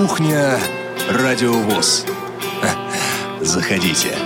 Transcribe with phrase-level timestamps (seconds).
[0.00, 0.58] Кухня
[1.10, 2.06] Радиовоз.
[3.42, 4.16] Заходите.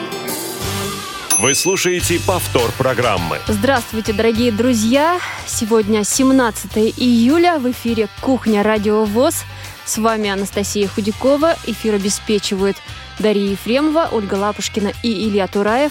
[1.40, 3.40] Вы слушаете повтор программы.
[3.48, 5.18] Здравствуйте, дорогие друзья!
[5.48, 9.42] Сегодня 17 июля в эфире «Кухня Радио ВОЗ».
[9.84, 11.56] С вами Анастасия Худякова.
[11.66, 12.76] Эфир обеспечивают
[13.18, 15.90] Дарья Ефремова, Ольга Лапушкина и Илья Тураев.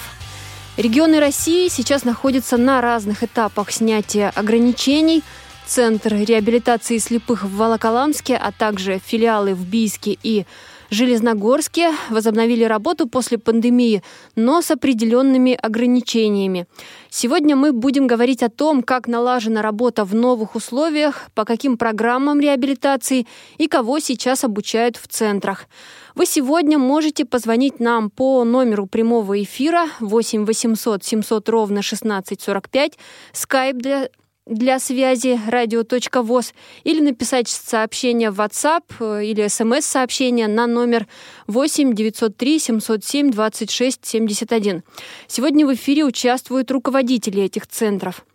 [0.78, 5.24] Регионы России сейчас находятся на разных этапах снятия ограничений.
[5.66, 10.46] Центр реабилитации слепых в Волоколамске, а также филиалы в Бийске и
[10.94, 14.04] Железногорске возобновили работу после пандемии,
[14.36, 16.68] но с определенными ограничениями.
[17.10, 22.40] Сегодня мы будем говорить о том, как налажена работа в новых условиях, по каким программам
[22.40, 23.26] реабилитации
[23.58, 25.66] и кого сейчас обучают в центрах.
[26.14, 33.00] Вы сегодня можете позвонить нам по номеру прямого эфира 8 800 700 ровно 1645,
[33.34, 34.10] skype для
[34.46, 41.08] для связи радио.воз или написать сообщение в WhatsApp э, или смс-сообщение на номер
[41.48, 44.84] 8 903 707 26 71.
[45.28, 48.26] Сегодня в эфире участвуют руководители этих центров.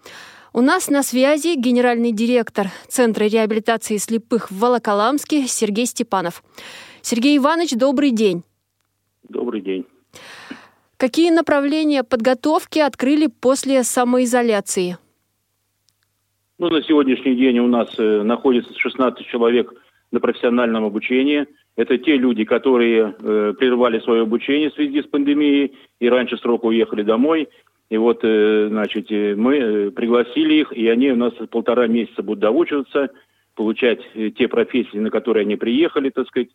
[0.54, 6.42] У нас на связи генеральный директор Центра реабилитации слепых в Волоколамске Сергей Степанов.
[7.02, 8.44] Сергей Иванович, добрый день.
[9.28, 9.84] Добрый день.
[10.96, 14.98] Какие направления подготовки открыли после самоизоляции?
[16.58, 19.72] Ну, на сегодняшний день у нас э, находится 16 человек
[20.10, 21.46] на профессиональном обучении.
[21.76, 26.66] Это те люди, которые э, прервали свое обучение в связи с пандемией и раньше срока
[26.66, 27.48] уехали домой.
[27.90, 32.24] И вот, э, значит, э, мы э, пригласили их, и они у нас полтора месяца
[32.24, 33.10] будут доучиваться,
[33.54, 34.00] получать
[34.36, 36.48] те профессии, на которые они приехали, так сказать.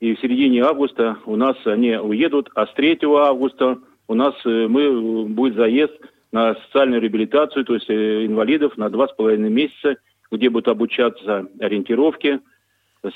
[0.00, 4.66] И в середине августа у нас они уедут, а с 3 августа у нас э,
[4.68, 5.92] мы, будет заезд
[6.36, 9.96] на социальную реабилитацию, то есть э, инвалидов на два с половиной месяца,
[10.30, 12.40] где будут обучаться ориентировке,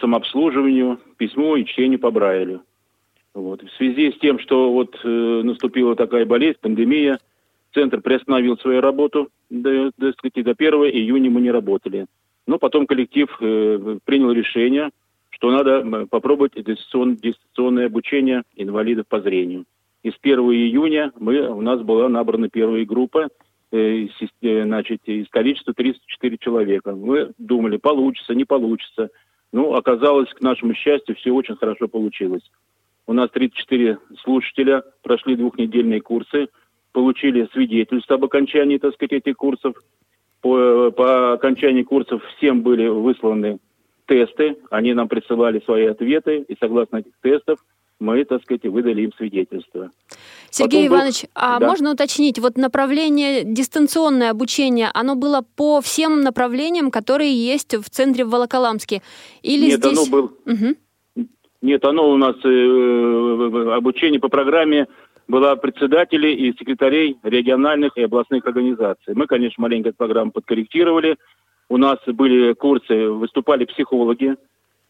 [0.01, 2.63] самообслуживанию, письму и чтению по Брайлю.
[3.35, 3.63] Вот.
[3.63, 5.09] В связи с тем, что вот э,
[5.45, 7.19] наступила такая болезнь, пандемия,
[7.75, 12.07] центр приостановил свою работу, до, до, до 1 июня мы не работали.
[12.47, 14.93] Но потом коллектив э, принял решение,
[15.29, 19.67] что надо попробовать дистанционное обучение инвалидов по зрению.
[20.03, 23.29] И с 1 июня мы, у нас была набрана первая группа,
[23.71, 26.95] э, э, значит, из количества 34 человека.
[26.95, 29.11] Мы думали, получится, не получится.
[29.53, 32.43] Ну, оказалось, к нашему счастью, все очень хорошо получилось.
[33.07, 36.49] У нас 34 слушателя прошли двухнедельные курсы,
[36.93, 39.75] получили свидетельство об окончании, так сказать, этих курсов.
[40.41, 43.59] По, по окончании курсов всем были высланы
[44.07, 47.59] тесты, они нам присылали свои ответы, и согласно этих тестов
[48.01, 49.91] мы, так сказать, выдали им свидетельство.
[50.51, 51.29] Сергей Потом Иванович, был...
[51.35, 51.69] а да.
[51.69, 58.25] можно уточнить, вот направление дистанционное обучение, оно было по всем направлениям, которые есть в центре
[58.25, 59.03] в Волоколамске?
[59.43, 59.99] Или Нет, здесь...
[59.99, 60.33] оно было...
[60.47, 61.27] Угу.
[61.63, 64.87] Нет, оно у нас э, обучение по программе
[65.29, 69.15] было председателей и секретарей региональных и областных организаций.
[69.15, 71.19] Мы, конечно, маленько эту программу подкорректировали.
[71.69, 74.37] У нас были курсы, выступали психологи,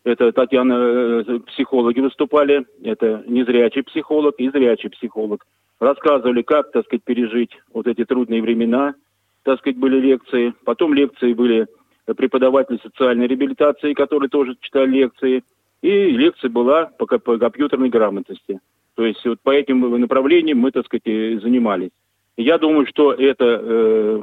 [0.05, 5.47] это Татьяна, э, психологи выступали, это незрячий психолог и зрячий психолог.
[5.79, 8.95] Рассказывали, как, так сказать, пережить вот эти трудные времена,
[9.43, 10.55] так сказать, были лекции.
[10.65, 11.67] Потом лекции были
[12.17, 15.43] преподаватели социальной реабилитации, которые тоже читали лекции.
[15.83, 18.61] И лекция была по, компьютерной грамотности.
[18.97, 21.05] То есть вот по этим направлениям мы, так сказать,
[21.43, 21.91] занимались.
[22.37, 24.23] Я думаю, что это э,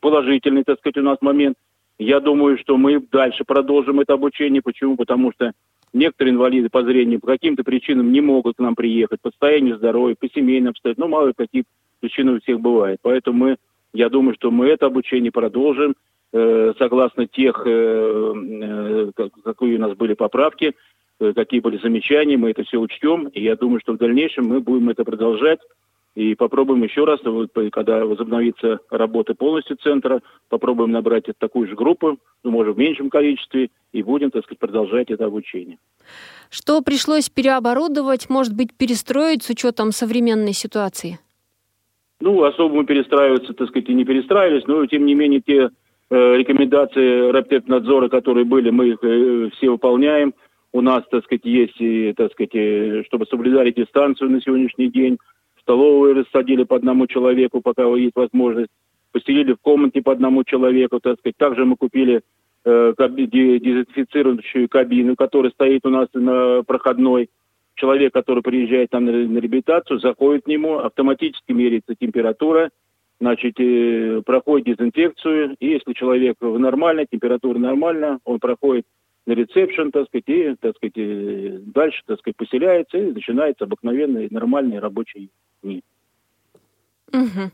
[0.00, 1.56] положительный, так сказать, у нас момент–
[1.98, 4.62] я думаю, что мы дальше продолжим это обучение.
[4.62, 4.96] Почему?
[4.96, 5.52] Потому что
[5.92, 10.14] некоторые инвалиды по зрению по каким-то причинам не могут к нам приехать, по состоянию здоровья,
[10.18, 11.10] по семейным обстоятельствам.
[11.10, 11.64] Ну, мало ли каких
[12.00, 12.98] причин у всех бывает.
[13.02, 13.56] Поэтому мы,
[13.92, 15.96] я думаю, что мы это обучение продолжим
[16.32, 19.10] э, согласно тех, э, э,
[19.44, 20.74] какие у нас были поправки,
[21.18, 23.26] э, какие были замечания, мы это все учтем.
[23.28, 25.58] И я думаю, что в дальнейшем мы будем это продолжать.
[26.18, 27.20] И попробуем еще раз,
[27.70, 33.70] когда возобновится работа полностью центра, попробуем набрать такую же группу, ну, может, в меньшем количестве,
[33.92, 35.78] и будем, так сказать, продолжать это обучение.
[36.50, 41.20] Что пришлось переоборудовать, может быть, перестроить с учетом современной ситуации?
[42.20, 45.70] Ну, особо мы перестраиваться, так сказать, и не перестраивались, но, тем не менее, те
[46.10, 50.34] э, рекомендации Рапиднадзора, которые были, мы их э, все выполняем.
[50.72, 55.16] У нас, так сказать, есть, и, так сказать, э, чтобы соблюдали дистанцию на сегодняшний день,
[55.68, 58.70] столовую рассадили по одному человеку, пока есть возможность,
[59.12, 61.36] поселили в комнате по одному человеку, так сказать.
[61.36, 62.22] Также мы купили
[62.64, 67.28] э, дезинфицирующую кабину, которая стоит у нас на проходной.
[67.74, 72.70] Человек, который приезжает там на, на реабилитацию, заходит к нему, автоматически меряется температура,
[73.20, 78.86] значит, э, проходит дезинфекцию, и если человек в нормальной, температура нормальная, он проходит
[79.28, 84.28] на ресепшн, так сказать, и, так сказать, э, дальше, так сказать, поселяется и начинается обыкновенный
[84.30, 85.30] нормальный рабочий
[85.62, 85.82] дни.
[87.12, 87.50] Угу.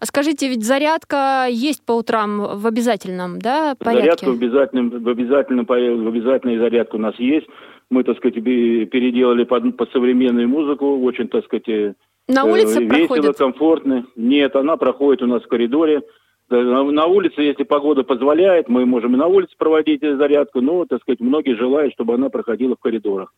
[0.00, 4.02] А скажите, ведь зарядка есть по утрам в обязательном, да, порядке?
[4.02, 7.46] Зарядка в обязательном, в обязательном, в обязательной зарядке у нас есть.
[7.90, 11.94] Мы, так сказать, переделали под, под современную музыку, очень, так сказать, э,
[12.26, 13.36] на улице весело, проходит?
[13.36, 14.06] комфортно.
[14.16, 16.02] Нет, она проходит у нас в коридоре.
[16.50, 21.20] На, улице, если погода позволяет, мы можем и на улице проводить зарядку, но, так сказать,
[21.20, 23.32] многие желают, чтобы она проходила в коридорах.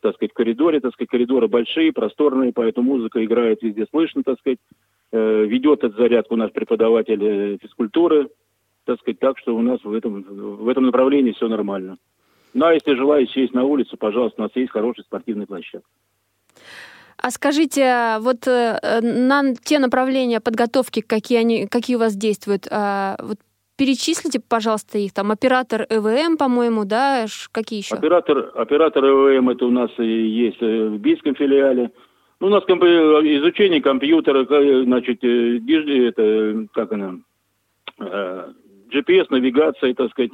[0.00, 4.38] Так сказать, в коридоре, так сказать, коридоры большие, просторные, поэтому музыка играет везде слышно, так
[4.38, 4.58] сказать.
[5.12, 8.30] Э, ведет эту зарядку наш преподаватель э, физкультуры,
[8.84, 11.98] так сказать, так что у нас в этом, в этом направлении все нормально.
[12.54, 15.88] Ну, а если желаете сесть на улицу, пожалуйста, у нас есть хороший спортивный площадка.
[17.16, 23.16] А скажите, вот э, на те направления подготовки, какие они, какие у вас действуют, э,
[23.20, 23.38] вот
[23.76, 25.12] перечислите, пожалуйста, их.
[25.12, 27.26] Там оператор ЭВМ, по-моему, да?
[27.52, 27.94] Какие еще?
[27.94, 31.90] Оператор, оператор ЭВМ это у нас есть э, в Бийском филиале.
[32.40, 32.82] Ну, у нас комп...
[32.84, 34.44] изучение компьютера,
[34.84, 35.58] значит, э,
[36.08, 37.18] это, как она,
[37.98, 40.32] GPS, навигация, так сказать,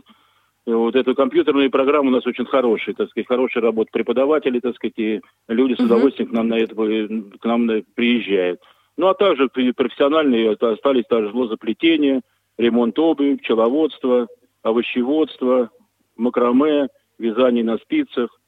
[0.76, 4.98] вот эту компьютерную программу у нас очень хорошая, так сказать, хорошая работа преподавателей, так сказать,
[4.98, 8.60] и люди с удовольствием к нам на это к нам приезжают.
[8.96, 12.20] Ну а также профессиональные остались также лозоплетение,
[12.58, 14.26] ремонт обуви, пчеловодство,
[14.62, 15.70] овощеводство,
[16.16, 16.88] макраме,
[17.18, 18.38] вязание на спицах,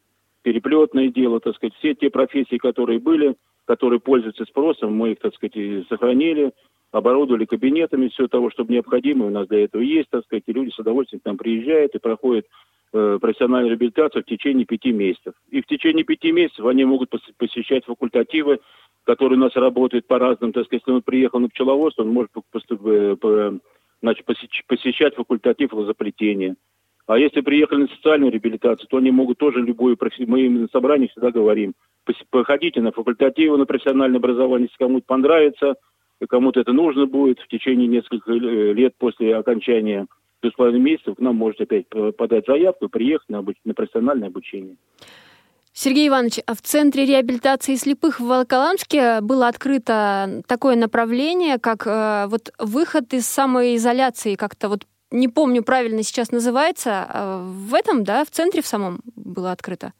[0.42, 3.36] переплетное дело, так сказать, все те профессии, которые были,
[3.66, 6.52] которые пользуются спросом, мы их, так сказать, сохранили,
[6.92, 10.70] оборудовали кабинетами все того, что необходимо, у нас для этого есть, так сказать, и люди
[10.70, 12.46] с удовольствием к нам приезжают и проходят
[12.92, 15.34] э, профессиональную реабилитацию в течение пяти месяцев.
[15.50, 18.58] И в течение пяти месяцев они могут посещать факультативы,
[19.04, 22.30] которые у нас работают по разным, так сказать, если он приехал на пчеловодство, он может
[22.34, 23.58] э,
[24.02, 24.26] значит,
[24.66, 26.56] посещать факультатив лозоплетения.
[27.06, 29.96] А если приехали на социальную реабилитацию, то они могут тоже любую,
[30.26, 31.74] мы им на собраниях всегда говорим,
[32.30, 35.76] походите на факультативы, на профессиональное образование, если кому-то понравится–
[36.26, 40.06] кому-то это нужно будет в течение нескольких э, лет после окончания
[40.42, 41.86] двух с половиной месяцев, к нам можете опять
[42.16, 43.56] подать заявку и приехать на, обуч...
[43.64, 44.76] на профессиональное обучение.
[45.72, 52.26] Сергей Иванович, а в Центре реабилитации слепых в Волоколамске было открыто такое направление, как э,
[52.28, 58.24] вот выход из самоизоляции, как-то вот не помню правильно сейчас называется, э, в этом, да,
[58.24, 59.92] в центре в самом было открыто?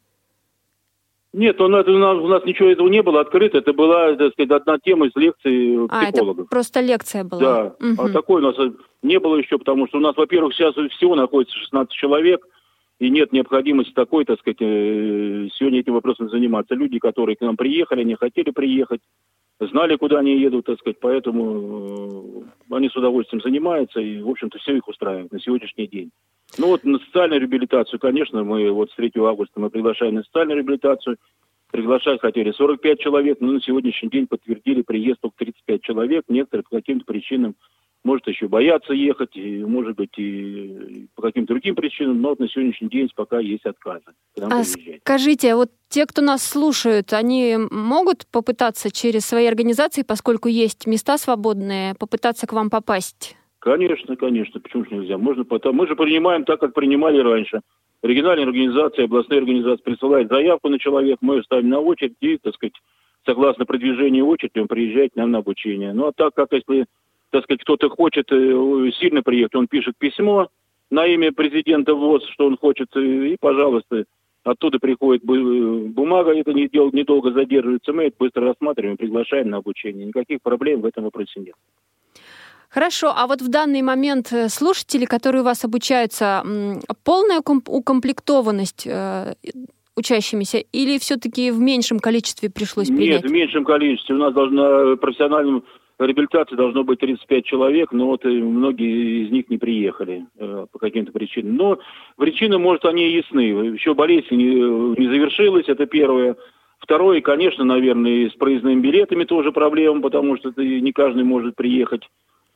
[1.33, 3.57] Нет, у нас, у, нас, у нас ничего этого не было открыто.
[3.57, 5.89] Это была, так сказать, одна тема из психологов.
[5.91, 7.39] А, это просто лекция была?
[7.39, 7.75] Да.
[7.79, 8.01] Угу.
[8.01, 8.55] А такой у нас
[9.01, 12.45] не было еще, потому что у нас, во-первых, сейчас всего находится 16 человек,
[12.99, 16.75] и нет необходимости такой, так сказать, э, сегодня этим вопросом заниматься.
[16.75, 19.01] Люди, которые к нам приехали, не хотели приехать,
[19.67, 24.57] знали, куда они едут, так сказать, поэтому э, они с удовольствием занимаются, и, в общем-то,
[24.59, 26.11] все их устраивает на сегодняшний день.
[26.57, 30.57] Ну вот на социальную реабилитацию, конечно, мы вот с 3 августа мы приглашаем на социальную
[30.57, 31.17] реабилитацию.
[31.71, 36.25] Приглашать хотели 45 человек, но на сегодняшний день подтвердили приезд только 35 человек.
[36.27, 37.55] Некоторые по каким-то причинам,
[38.03, 42.89] может, еще боятся ехать, и, может быть, и по каким-то другим причинам, но на сегодняшний
[42.89, 44.05] день пока есть отказы.
[44.39, 50.87] А скажите, вот те, кто нас слушают, они могут попытаться через свои организации, поскольку есть
[50.87, 53.35] места свободные, попытаться к вам попасть?
[53.59, 54.59] Конечно, конечно.
[54.59, 55.19] Почему же нельзя?
[55.19, 55.75] Можно потом.
[55.75, 57.61] Мы же принимаем так, как принимали раньше.
[58.01, 62.55] Региональные организации, областные организации присылают заявку на человека, мы ее ставим на очередь и, так
[62.55, 62.73] сказать,
[63.25, 65.93] согласно продвижению очереди, он приезжает к нам на обучение.
[65.93, 66.85] Ну, а так как если,
[67.31, 70.49] так сказать, кто-то хочет э, сильно приехать, он пишет письмо
[70.89, 74.03] на имя президента ВОЗ, что он хочет, э, и, пожалуйста,
[74.43, 80.05] оттуда приходит бумага, это недолго задерживается, мы это быстро рассматриваем, приглашаем на обучение.
[80.05, 81.55] Никаких проблем в этом вопросе нет.
[82.69, 86.43] Хорошо, а вот в данный момент э, слушатели, которые у вас обучаются,
[87.03, 89.33] полная укомплектованность э,
[89.95, 93.23] учащимися или все-таки в меньшем количестве пришлось принять?
[93.23, 94.15] Нет, в меньшем количестве.
[94.15, 95.63] У нас должна профессиональном
[96.05, 101.11] реабилитации должно быть 35 человек, но вот многие из них не приехали э, по каким-то
[101.11, 101.55] причинам.
[101.55, 101.79] Но
[102.17, 103.41] причины, может, они ясны.
[103.41, 104.55] Еще болезнь не,
[104.99, 106.35] не завершилась, это первое.
[106.79, 112.03] Второе, конечно, наверное, с проездными билетами тоже проблема, потому что не каждый может приехать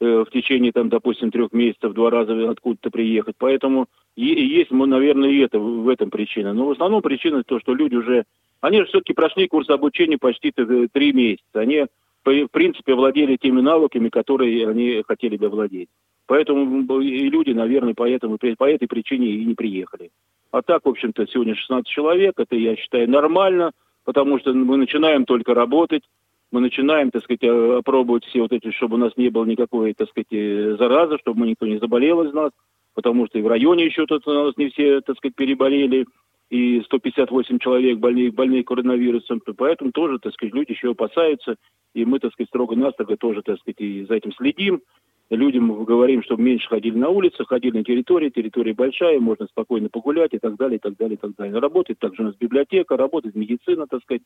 [0.02, 3.36] Э, в течение, там, допустим, трех месяцев два раза откуда-то приехать.
[3.38, 3.88] Поэтому
[4.18, 6.54] есть, наверное, и это, в этом причина.
[6.54, 8.26] Но в основном причина то, что люди уже...
[8.60, 11.46] Они же все-таки прошли курс обучения почти три месяца.
[11.54, 11.86] Они,
[12.26, 15.90] в принципе, владели теми навыками, которые они хотели бы владеть.
[16.28, 20.10] Поэтому и люди, наверное, поэтому, по этой причине и не приехали.
[20.52, 22.34] А так, в общем-то, сегодня 16 человек.
[22.38, 23.72] Это, я считаю, нормально,
[24.04, 26.04] потому что мы начинаем только работать
[26.52, 30.10] мы начинаем, так сказать, опробовать все вот эти, чтобы у нас не было никакой, так
[30.10, 32.52] сказать, э, заразы, чтобы никто не заболел из нас.
[32.94, 36.06] потому что и в районе еще тут у нас не все, так сказать, переболели,
[36.50, 41.56] и 158 человек больные, больные коронавирусом, поэтому тоже, так сказать, люди еще опасаются,
[41.94, 44.82] и мы, так сказать, строго-настрого тоже, так сказать, и за этим следим,
[45.30, 50.34] людям говорим, чтобы меньше ходили на улицы, ходили на территории, территория большая, можно спокойно погулять
[50.34, 51.60] и так далее, и так далее, и так далее.
[51.60, 54.22] Работает также у нас библиотека, работает медицина, так сказать.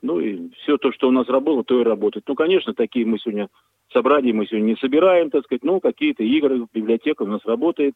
[0.00, 2.24] Ну и все то, что у нас работало, то и работает.
[2.28, 3.48] Ну, конечно, такие мы сегодня
[3.92, 7.94] собрания мы сегодня не собираем, так сказать, но какие-то игры, библиотека у нас работает,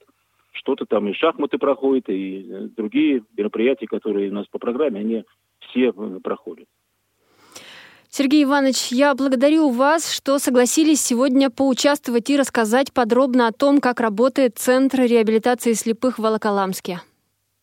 [0.53, 5.25] что-то там и шахматы проходят, и э, другие мероприятия, которые у нас по программе, они
[5.59, 6.67] все э, проходят.
[8.09, 14.01] Сергей Иванович, я благодарю вас, что согласились сегодня поучаствовать и рассказать подробно о том, как
[14.01, 17.01] работает Центр реабилитации слепых в Волоколамске.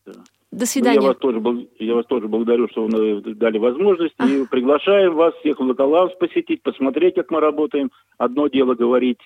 [0.04, 0.12] Да.
[0.50, 0.98] До свидания.
[0.98, 4.14] Ну, я, вас тоже, я вас тоже благодарю, что вы дали возможность.
[4.18, 4.26] А.
[4.26, 7.92] И приглашаем вас всех в Волоколамск посетить, посмотреть, как мы работаем.
[8.18, 9.20] Одно дело говорить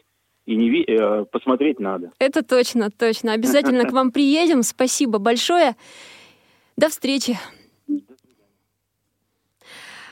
[0.47, 2.13] и не э, посмотреть надо.
[2.19, 3.33] Это точно, точно.
[3.33, 4.63] Обязательно к вам приедем.
[4.63, 5.77] Спасибо большое.
[6.77, 7.39] До встречи.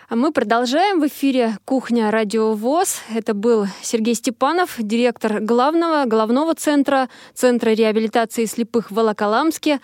[0.09, 3.01] А мы продолжаем в эфире «Кухня Радио ВОЗ».
[3.15, 9.81] Это был Сергей Степанов, директор главного, головного центра, Центра реабилитации слепых в Волоколамске.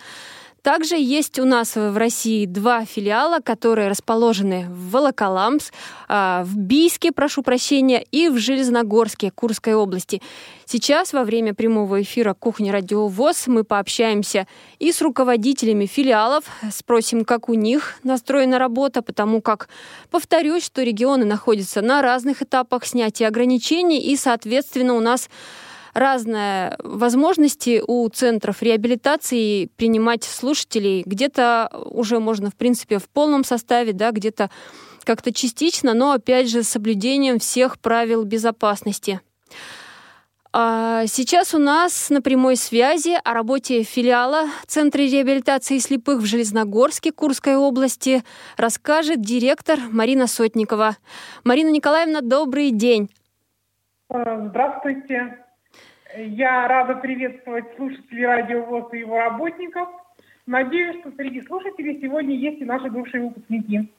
[0.68, 5.72] Также есть у нас в России два филиала, которые расположены в Волоколамск,
[6.08, 10.20] а, в Бийске, прошу прощения, и в Железногорске Курской области.
[10.66, 14.46] Сейчас во время прямого эфира «Кухня Радио ВОЗ» мы пообщаемся
[14.78, 19.70] и с руководителями филиалов, спросим, как у них настроена работа, потому как,
[20.10, 25.30] повторюсь, что регионы находятся на разных этапах снятия ограничений, и, соответственно, у нас
[25.98, 31.02] разные возможности у центров реабилитации принимать слушателей.
[31.04, 34.50] Где-то уже можно, в принципе, в полном составе, да, где-то
[35.04, 39.20] как-то частично, но опять же с соблюдением всех правил безопасности.
[40.52, 47.12] А сейчас у нас на прямой связи о работе филиала Центра реабилитации слепых в Железногорске
[47.12, 48.24] Курской области
[48.56, 50.96] расскажет директор Марина Сотникова.
[51.44, 53.10] Марина Николаевна, добрый день.
[54.10, 55.44] Здравствуйте.
[56.16, 59.88] Я рада приветствовать слушателей Радио ВОЗ и его работников.
[60.46, 63.92] Надеюсь, что среди слушателей сегодня есть и наши бывшие выпускники.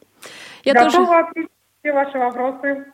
[0.63, 1.20] Я Готова тоже...
[1.20, 2.86] ответить все ваши вопросы.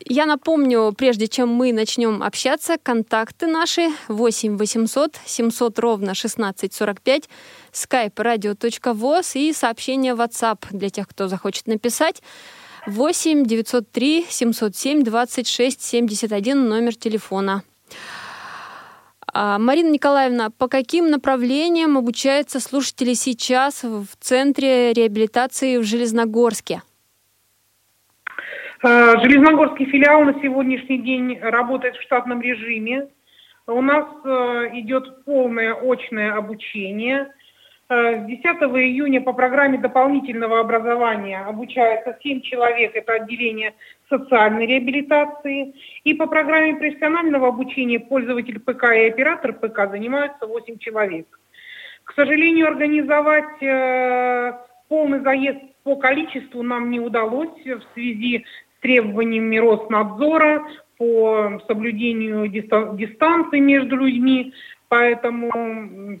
[0.00, 7.28] Я напомню, прежде чем мы начнем общаться, контакты наши 8 800 700 ровно 1645,
[7.72, 12.22] skype radio.voz и сообщение WhatsApp для тех, кто захочет написать.
[12.86, 17.62] 8 903 707 26 71 номер телефона.
[19.36, 26.82] А, Марина Николаевна, по каким направлениям обучаются слушатели сейчас в Центре реабилитации в Железногорске?
[28.82, 33.08] А, Железногорский филиал на сегодняшний день работает в штатном режиме.
[33.66, 34.28] У нас э,
[34.74, 37.43] идет полное очное обучение– Э,
[37.88, 43.74] с 10 июня по программе дополнительного образования обучается 7 человек, это отделение
[44.08, 45.74] социальной реабилитации.
[46.02, 51.26] И по программе профессионального обучения пользователь ПК и оператор ПК занимаются 8 человек.
[52.04, 54.52] К сожалению, организовать э,
[54.88, 58.44] полный заезд по количеству нам не удалось в связи
[58.78, 64.52] с требованиями Роснадзора по соблюдению дистанции между людьми.
[64.94, 65.50] Поэтому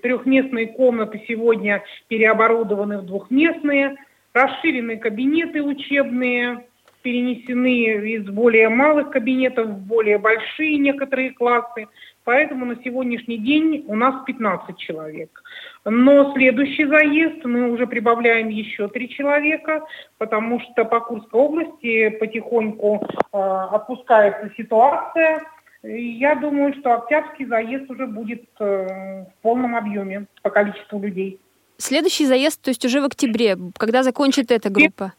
[0.02, 3.94] трехместные комнаты сегодня переоборудованы в двухместные,
[4.32, 6.64] расширены кабинеты учебные,
[7.02, 11.86] перенесены из более малых кабинетов в более большие некоторые классы.
[12.24, 15.40] Поэтому на сегодняшний день у нас 15 человек.
[15.84, 19.84] Но следующий заезд мы уже прибавляем еще три человека,
[20.18, 25.42] потому что по Курской области потихоньку э, отпускается ситуация,
[25.84, 31.38] я думаю, что октябрьский заезд уже будет э, в полном объеме по количеству людей.
[31.76, 35.12] Следующий заезд, то есть уже в октябре, когда закончит эта группа?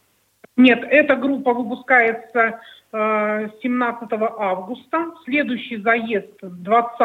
[0.57, 5.11] Нет, эта группа выпускается 17 э, августа.
[5.25, 6.99] Следующий заезд 20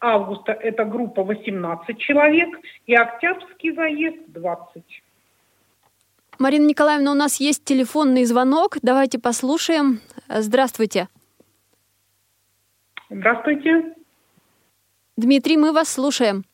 [0.00, 2.48] августа это группа 18 человек.
[2.86, 4.82] И октябрьский заезд 20.
[6.38, 8.76] Марина Николаевна, у нас есть телефонный звонок.
[8.82, 10.00] Давайте послушаем.
[10.28, 11.08] Здравствуйте.
[13.10, 13.94] Здравствуйте.
[15.16, 16.44] Дмитрий, мы вас слушаем.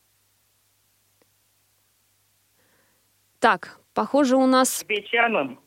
[3.39, 4.83] Так, похоже, у нас...
[4.87, 5.59] Бичанам.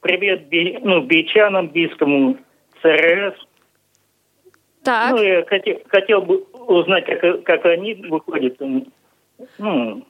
[0.00, 0.78] Привет, би...
[0.82, 2.38] ну, бичанам, бийскому
[2.82, 3.34] ЦРС.
[4.82, 5.12] Так.
[5.12, 8.60] Ну, я хотел, хотел бы узнать, как, как они выходят.
[9.58, 10.04] Ну,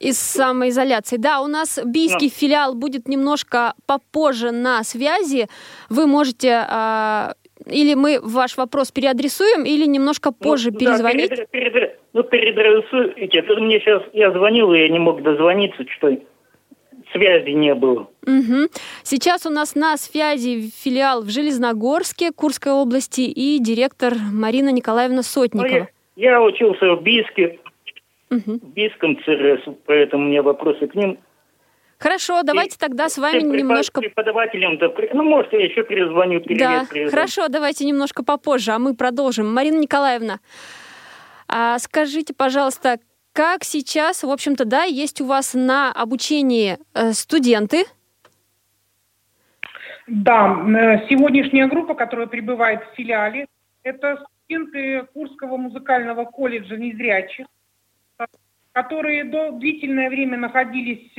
[0.00, 1.16] из самоизоляции.
[1.16, 2.32] Да, у нас бийский ну.
[2.32, 5.46] филиал будет немножко попозже на связи.
[5.88, 7.32] Вы можете э,
[7.72, 11.30] или мы ваш вопрос переадресуем, или немножко ну, позже ну, перезвонить?
[11.30, 13.38] Да, перед, перед, ну, переадресуйте.
[13.38, 16.16] Это мне сейчас, я звонил, и я не мог дозвониться, что
[17.12, 18.08] связи не было.
[18.26, 18.68] Угу.
[19.02, 25.68] Сейчас у нас на связи филиал в Железногорске, Курской области и директор Марина Николаевна Сотникова.
[25.68, 25.86] Ну,
[26.16, 27.58] я, я учился в Бийске,
[28.30, 28.58] угу.
[28.62, 31.18] в Бийском ЦРС, поэтому у меня вопросы к ним.
[32.02, 33.58] Хорошо, давайте и тогда с вами препод...
[33.58, 34.00] немножко...
[34.00, 36.40] Преподавателям, да, ну, может, я еще перезвоню.
[36.40, 37.10] Да, привет.
[37.10, 39.54] хорошо, давайте немножко попозже, а мы продолжим.
[39.54, 40.40] Марина Николаевна,
[41.46, 42.98] а скажите, пожалуйста,
[43.32, 47.84] как сейчас, в общем-то, да, есть у вас на обучении э, студенты?
[50.08, 53.46] Да, э, сегодняшняя группа, которая пребывает в филиале,
[53.84, 57.46] это студенты Курского музыкального колледжа незрячих,
[58.18, 58.24] э,
[58.72, 61.12] которые до длительное время находились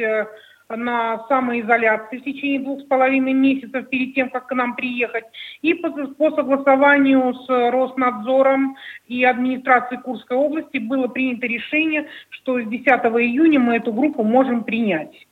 [0.75, 5.25] на самоизоляции в течение двух с половиной месяцев перед тем, как к нам приехать.
[5.62, 8.77] И по, по согласованию с Роснадзором
[9.08, 14.63] и администрацией Курской области было принято решение, что с 10 июня мы эту группу можем
[14.63, 15.25] принять.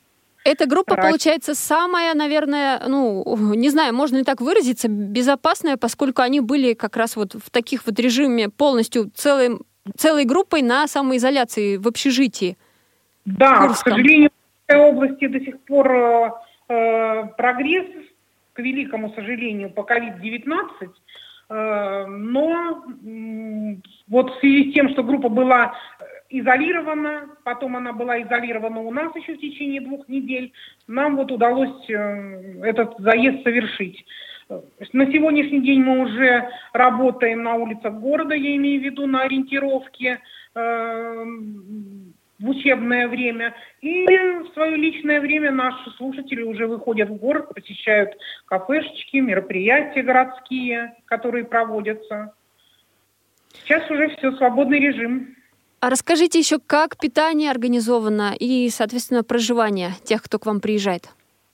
[0.44, 6.40] Эта группа, получается, самая, наверное, ну, не знаю, можно ли так выразиться, безопасная, поскольку они
[6.40, 9.58] были как раз вот в таких вот режиме полностью целой,
[9.96, 12.56] целой группой на самоизоляции в общежитии.
[13.24, 13.92] Да, Курском.
[13.92, 14.30] к сожалению,
[14.76, 16.30] области до сих пор э,
[16.68, 17.86] э, прогресс,
[18.52, 20.90] к великому сожалению, по COVID-19,
[21.48, 22.84] э, но
[24.08, 25.74] вот в связи с тем, что группа была
[26.28, 30.52] изолирована, потом она была изолирована у нас еще в течение двух недель,
[30.86, 34.04] нам вот удалось этот заезд совершить.
[34.92, 40.20] На сегодняшний день мы уже работаем на улицах города, я имею в виду на ориентировке,
[42.42, 43.54] в учебное время.
[43.80, 48.10] И в свое личное время наши слушатели уже выходят в город, посещают
[48.46, 52.34] кафешечки, мероприятия городские, которые проводятся.
[53.64, 55.36] Сейчас уже все, свободный режим.
[55.80, 61.08] А расскажите еще, как питание организовано и, соответственно, проживание тех, кто к вам приезжает?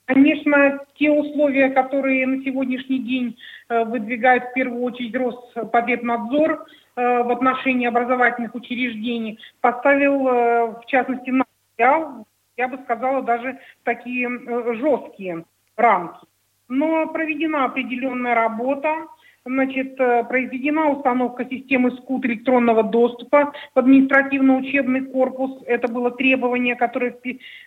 [0.06, 3.36] Конечно, те условия, которые на сегодняшний день
[3.68, 6.66] э, выдвигает в первую очередь Роспотребнадзор,
[6.98, 11.44] в отношении образовательных учреждений поставил, э, в частности, на
[11.78, 15.44] я бы сказала, даже такие э, жесткие
[15.76, 16.26] рамки.
[16.68, 19.06] Но проведена определенная работа,
[19.44, 25.62] значит, произведена установка системы СКУТ электронного доступа в административно-учебный корпус.
[25.66, 27.16] Это было требование, которое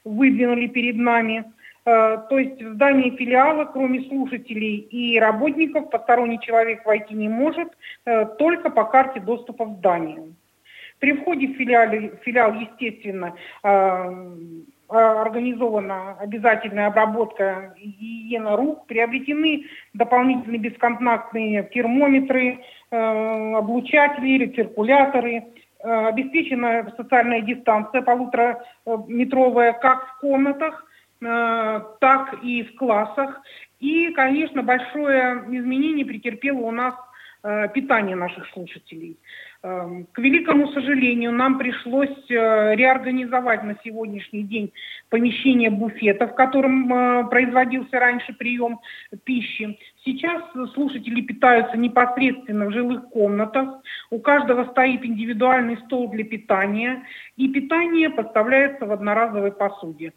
[0.04, 1.46] выдвинули перед нами.
[1.84, 7.70] Э, то есть в здании филиала, кроме слушателей и работников, посторонний человек войти не может,
[8.06, 10.34] э, только по карте доступа в здание.
[11.00, 11.90] При входе в филиал,
[12.24, 14.26] филиал естественно, э,
[14.90, 19.64] организована обязательная обработка гигиена рук, приобретены
[19.94, 22.60] дополнительные бесконтактные термометры,
[22.92, 25.46] облучатели, рециркуляторы,
[25.82, 30.86] обеспечена социальная дистанция полутораметровая как в комнатах,
[31.22, 33.42] так и в классах.
[33.80, 36.96] И, конечно, большое изменение претерпело у нас
[37.44, 39.18] э, питание наших слушателей.
[39.64, 44.72] Эм, к великому сожалению, нам пришлось э, реорганизовать на сегодняшний день
[45.10, 48.80] помещение буфета, в котором производился раньше прием
[49.24, 49.80] пищи.
[50.04, 53.82] Сейчас слушатели питаются непосредственно в жилых комнатах.
[54.10, 57.04] У каждого стоит индивидуальный стол для питания,
[57.36, 60.14] и питание поставляется в одноразовой посуде.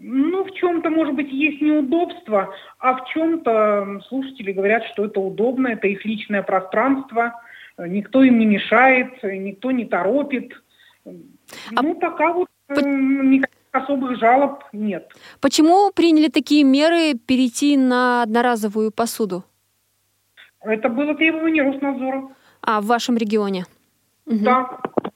[0.00, 5.68] Ну, в чем-то, может быть, есть неудобство, а в чем-то слушатели говорят, что это удобно,
[5.68, 7.40] это их личное пространство,
[7.78, 10.52] никто им не мешает, никто не торопит.
[11.04, 12.80] А ну, пока вот по...
[12.80, 15.10] никаких особых жалоб нет.
[15.40, 19.44] Почему приняли такие меры перейти на одноразовую посуду?
[20.60, 22.28] Это было требование Роснадзора.
[22.62, 23.66] А, в вашем регионе?
[24.26, 24.60] Да.
[24.60, 25.12] Угу.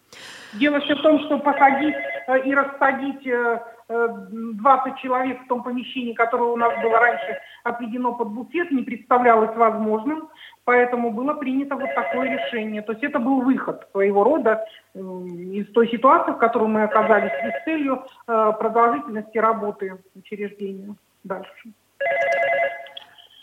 [0.55, 1.95] Дело все в том, что посадить
[2.29, 3.61] э, и рассадить э,
[3.93, 9.55] 20 человек в том помещении, которое у нас было раньше отведено под буфет, не представлялось
[9.57, 10.29] возможным,
[10.65, 12.83] поэтому было принято вот такое решение.
[12.83, 17.51] То есть это был выход своего рода из той ситуации, в которой мы оказались, и
[17.51, 21.73] с целью э, продолжительности работы учреждения дальше.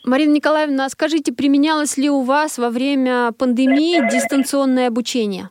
[0.05, 5.49] Марина Николаевна, скажите, применялось ли у вас во время пандемии дистанционное обучение?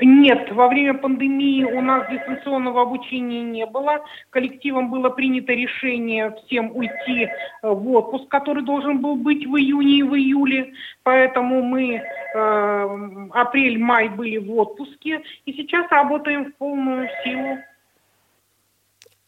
[0.00, 4.00] Нет, во время пандемии у нас дистанционного обучения не было.
[4.30, 7.28] Коллективом было принято решение всем уйти э,
[7.62, 10.72] в отпуск, который должен был быть в июне и в июле.
[11.02, 17.58] Поэтому мы э, апрель-май были в отпуске и сейчас работаем в полную силу.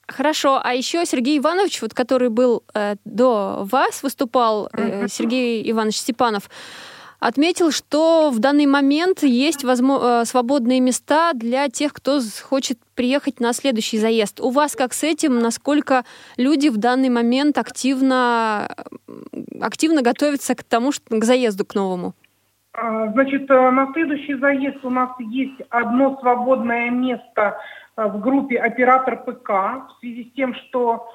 [0.09, 5.97] Хорошо, а еще Сергей Иванович, вот который был э, до вас, выступал, э, Сергей Иванович
[5.97, 6.51] Степанов,
[7.23, 13.39] отметил, что в данный момент есть возможно, э, свободные места для тех, кто хочет приехать
[13.39, 14.41] на следующий заезд.
[14.41, 15.39] У вас как с этим?
[15.39, 16.05] Насколько
[16.37, 18.69] люди в данный момент активно,
[19.61, 22.15] активно готовятся к тому, что, к заезду к новому?
[22.75, 27.57] А, значит, э, на следующий заезд у нас есть одно свободное место
[27.97, 31.07] э, в группе «Оператор ПК» в связи с тем, что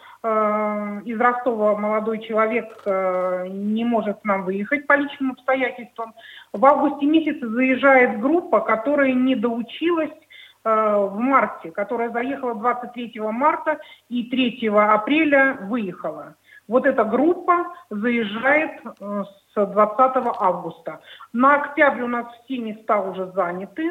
[1.06, 6.14] из Ростова молодой человек э, не может к нам выехать по личным обстоятельствам.
[6.54, 13.80] В августе месяце заезжает группа, которая не доучилась э, в марте, которая заехала 23 марта
[14.10, 16.36] и 3 апреля выехала.
[16.68, 19.98] Вот эта группа заезжает с 20
[20.40, 21.00] августа.
[21.32, 23.90] На октябрь у нас все места уже заняты,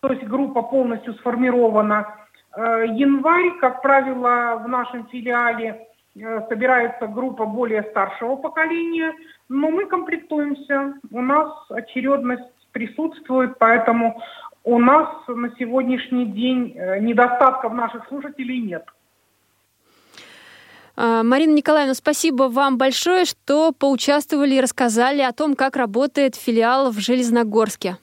[0.00, 2.14] то есть группа полностью сформирована.
[2.56, 9.12] Э, январь, как правило, в нашем филиале э, собирается группа более старшего поколения,
[9.48, 10.94] но мы комплектуемся.
[11.10, 14.20] У нас очередность присутствует, поэтому
[14.64, 18.84] у нас на сегодняшний день э, недостатков наших слушателей нет.
[20.96, 26.98] Марина Николаевна, спасибо вам большое, что поучаствовали и рассказали о том, как работает филиал в
[26.98, 27.98] Железногорске.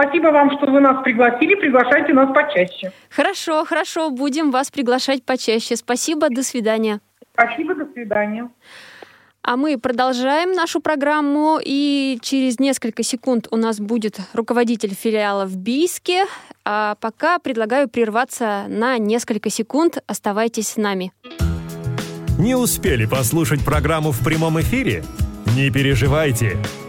[0.00, 1.56] Спасибо вам, что вы нас пригласили.
[1.56, 2.92] Приглашайте нас почаще.
[3.10, 4.10] Хорошо, хорошо.
[4.10, 5.74] Будем вас приглашать почаще.
[5.74, 6.28] Спасибо.
[6.30, 7.00] До свидания.
[7.32, 7.74] Спасибо.
[7.74, 8.48] До свидания.
[9.42, 15.56] А мы продолжаем нашу программу, и через несколько секунд у нас будет руководитель филиала в
[15.56, 16.26] Бийске.
[16.64, 19.98] А пока предлагаю прерваться на несколько секунд.
[20.06, 21.12] Оставайтесь с нами.
[22.38, 25.02] Не успели послушать программу в прямом эфире?
[25.56, 26.56] Не переживайте.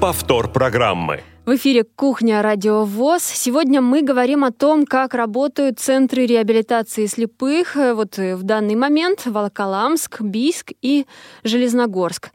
[0.00, 1.22] Повтор программы.
[1.44, 3.24] В эфире «Кухня Радио ВОЗ».
[3.24, 10.20] Сегодня мы говорим о том, как работают центры реабилитации слепых вот в данный момент Волоколамск,
[10.20, 11.04] Бийск и
[11.42, 12.30] Железногорск.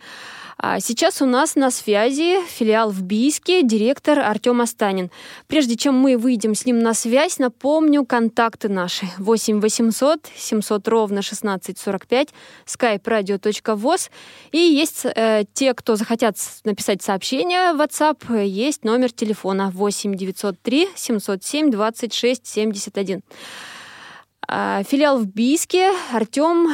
[0.65, 5.11] А сейчас у нас на связи филиал в Бийске, директор Артем Астанин.
[5.47, 9.05] Прежде чем мы выйдем с ним на связь, напомню контакты наши.
[9.17, 12.29] 8 800 700 ровно 1645,
[12.65, 14.09] skype radio.voz.
[14.53, 20.87] И есть э, те, кто захотят написать сообщение в WhatsApp, есть номер телефона 8 903
[20.95, 23.21] 707 26 71.
[24.47, 26.73] Филиал в Бийске, Артем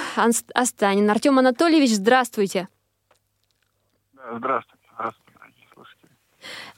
[0.53, 1.09] Астанин.
[1.09, 2.67] Артем Анатольевич, здравствуйте.
[4.31, 4.85] Здравствуйте.
[4.93, 6.09] Здравствуйте, слушатели.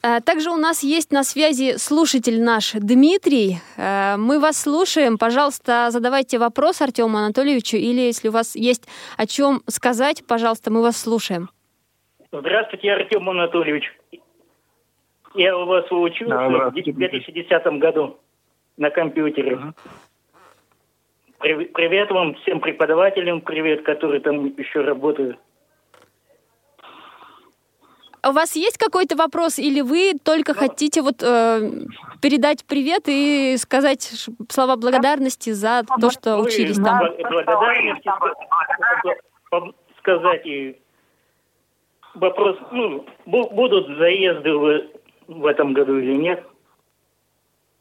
[0.02, 3.56] А, также у нас есть на связи слушатель наш Дмитрий.
[3.76, 5.18] А, мы вас слушаем.
[5.18, 10.82] Пожалуйста, задавайте вопрос Артему Анатольевичу или если у вас есть о чем сказать, пожалуйста, мы
[10.82, 11.50] вас слушаем.
[12.32, 13.92] Здравствуйте, Артем Анатольевич.
[15.34, 18.18] Я у вас учился да, в 2010 году
[18.76, 19.56] на компьютере.
[19.56, 19.74] Угу.
[21.40, 25.38] Привет вам всем преподавателям, привет, которые там еще работают.
[28.24, 31.70] У вас есть какой-то вопрос, или вы только ну, хотите вот э,
[32.20, 37.00] передать привет и сказать слова благодарности за то, что вы, учились там?
[37.18, 38.10] Благодарности
[39.98, 40.80] сказать и
[42.14, 44.82] вопрос, ну, будут заезды в,
[45.28, 46.44] в этом году или нет?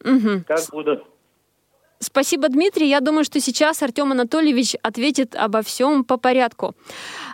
[0.03, 0.43] Угу.
[0.47, 1.03] Как будут?
[2.01, 2.89] Спасибо, Дмитрий.
[2.89, 6.73] Я думаю, что сейчас Артем Анатольевич ответит обо всем по порядку.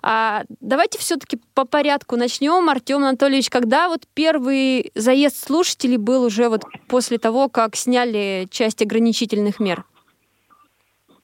[0.04, 2.70] А, давайте все-таки по порядку начнем.
[2.70, 8.82] Артем Анатольевич, когда вот первый заезд слушателей был уже вот после того, как сняли часть
[8.82, 9.86] ограничительных мер?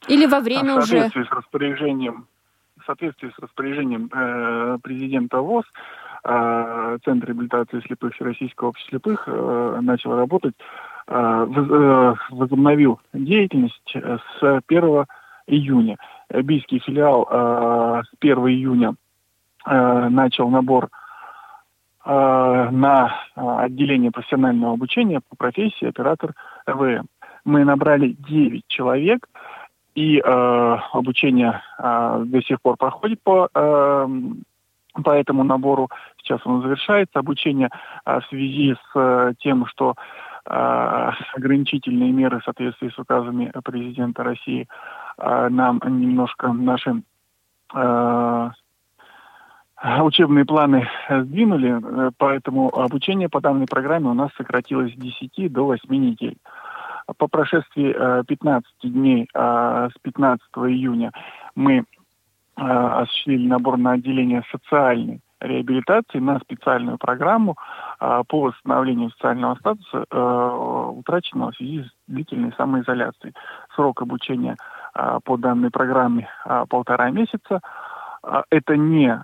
[0.08, 1.10] Или во время а в уже?
[1.10, 2.28] С распоряжением,
[2.80, 5.66] в соответствии с распоряжением э, президента ВОЗ,
[6.24, 10.56] э, Центр реабилитации слепых Российского общества слепых э, начал работать
[11.08, 15.06] возобновил деятельность э, с 1
[15.48, 15.98] июня.
[16.30, 18.96] Бийский филиал с 1 июня
[19.66, 20.90] начал набор
[22.06, 26.34] на отделение профессионального обучения по профессии оператор
[26.66, 27.06] ЭВМ.
[27.46, 29.28] Мы набрали 9 человек,
[29.96, 35.90] и обучение до сих пор проходит по, по этому набору.
[36.18, 37.20] Сейчас он завершается.
[37.20, 37.70] Обучение
[38.06, 39.96] в связи с тем, что
[40.46, 44.68] ограничительные меры в соответствии с указами президента России
[45.18, 47.02] нам немножко наши
[50.02, 55.90] учебные планы сдвинули, поэтому обучение по данной программе у нас сократилось с 10 до 8
[55.94, 56.38] недель.
[57.18, 61.12] По прошествии 15 дней с 15 июня
[61.56, 61.84] мы
[62.56, 67.56] осуществили набор на отделение социальной реабилитации на специальную программу
[68.00, 70.06] по восстановлению социального статуса,
[70.90, 73.34] утраченного в связи с длительной самоизоляцией.
[73.76, 74.58] Срок обучения
[75.24, 76.30] по данной программе
[76.70, 77.62] полтора месяца.
[78.50, 79.18] Это не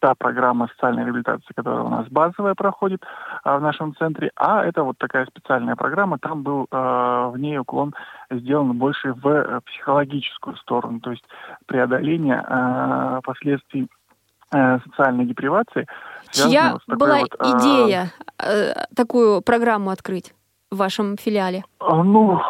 [0.00, 3.02] та программа социальной реабилитации, которая у нас базовая проходит
[3.44, 7.58] а, в нашем центре, а это вот такая специальная программа, там был а, в ней
[7.58, 7.94] уклон
[8.30, 11.24] сделан больше в э, психологическую сторону, то есть
[11.66, 13.95] преодоление а, последствий а,
[14.50, 15.86] социальной депривации.
[16.30, 20.32] Чья была вот, идея а, такую программу открыть?
[20.68, 21.62] в вашем филиале?
[21.80, 22.40] Ну,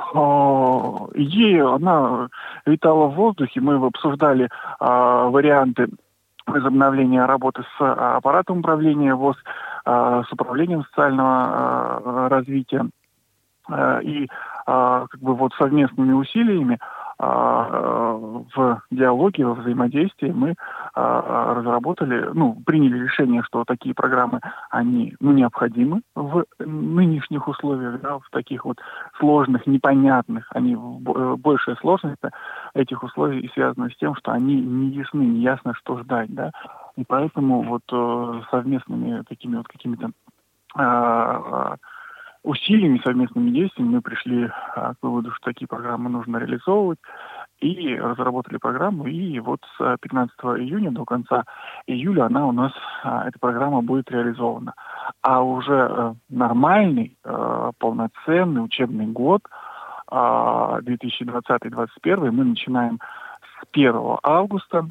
[1.14, 2.28] идея, она
[2.64, 3.60] витала в воздухе.
[3.60, 4.48] Мы обсуждали
[4.80, 5.88] варианты
[6.46, 9.36] возобновления работы с а, аппаратом управления ВОЗ,
[9.84, 12.86] а, с управлением социального а, развития.
[14.02, 14.28] И
[14.64, 16.78] как бы вот совместными усилиями
[17.18, 20.54] в диалоге, во взаимодействии мы
[20.94, 28.28] разработали, ну, приняли решение, что такие программы, они, ну, необходимы в нынешних условиях, да, в
[28.30, 28.78] таких вот
[29.18, 32.20] сложных, непонятных, они, э, большая сложность
[32.74, 36.50] этих условий связана с тем, что они не ясны, не ясно, что ждать, да,
[36.96, 40.10] и поэтому вот э, совместными такими вот какими-то
[42.46, 46.98] усилиями, совместными действиями мы пришли а, к выводу, что такие программы нужно реализовывать,
[47.60, 51.44] и разработали программу, и вот с 15 июня до конца
[51.86, 54.74] июля она у нас, а, эта программа будет реализована.
[55.22, 59.42] А уже э, нормальный, э, полноценный учебный год
[60.10, 63.00] 2020-2021 а, мы начинаем
[63.40, 64.86] с 1 августа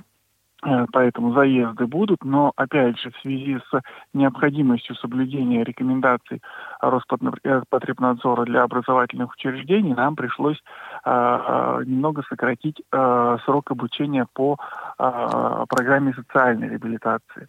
[0.92, 3.82] поэтому заезды будут, но опять же в связи с
[4.14, 6.42] необходимостью соблюдения рекомендаций
[6.82, 14.58] Роспотребнадзора для образовательных учреждений нам пришлось э, э, немного сократить э, срок обучения по
[14.98, 17.48] э, программе социальной реабилитации.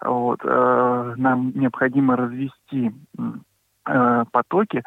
[0.00, 2.92] Вот, э, нам необходимо развести
[3.86, 4.82] э, потоки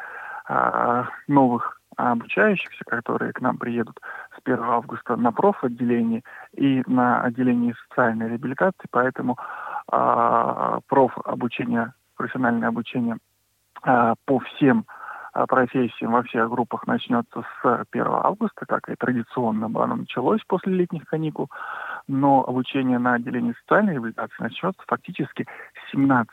[0.48, 4.00] э, новых обучающихся, которые к нам приедут
[4.44, 6.22] 1 августа на профотделении
[6.54, 9.36] и на отделении социальной реабилитации, поэтому
[9.90, 13.18] э, профобучение, профессиональное обучение
[13.84, 14.84] э, по всем
[15.34, 20.72] э, профессиям во всех группах начнется с 1 августа, как и традиционно оно началось после
[20.74, 21.50] летних каникул,
[22.08, 26.30] но обучение на отделении социальной реабилитации начнется фактически с 17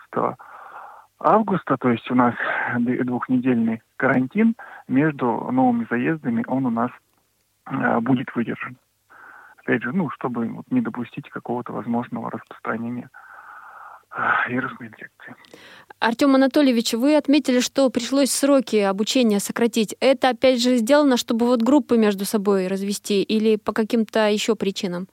[1.20, 2.34] августа, то есть у нас
[2.80, 4.56] двухнедельный карантин
[4.88, 6.92] между новыми заездами, он у нас
[8.02, 8.78] будет выдержан.
[9.70, 13.10] Опять же, ну, чтобы вот, не допустить какого-то возможного распространения
[14.16, 15.36] э, вирусной инфекции.
[16.00, 19.96] Артем Анатольевич, вы отметили, что пришлось сроки обучения сократить.
[20.00, 25.08] Это опять же сделано, чтобы вот группы между собой развести или по каким-то еще причинам?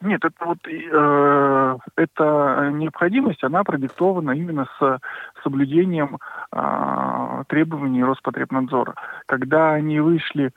[0.00, 5.00] Нет, это вот э, эта необходимость, она продиктована именно с
[5.42, 6.18] соблюдением
[6.50, 8.94] э, требований Роспотребнадзора.
[9.26, 10.50] Когда они вышли э,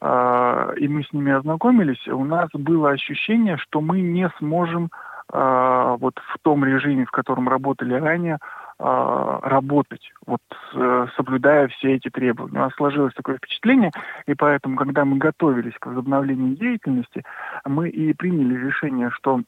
[0.00, 4.90] и мы с ними ознакомились, у нас было ощущение, что мы не сможем
[5.32, 8.38] э, вот в том режиме, в котором работали ранее,
[8.80, 10.40] а, работать, вот
[10.74, 12.60] э, соблюдая все эти требования.
[12.60, 13.90] У нас сложилось такое впечатление,
[14.26, 17.24] и поэтому, когда мы готовились к возобновлению деятельности,
[17.64, 19.40] мы и приняли решение, что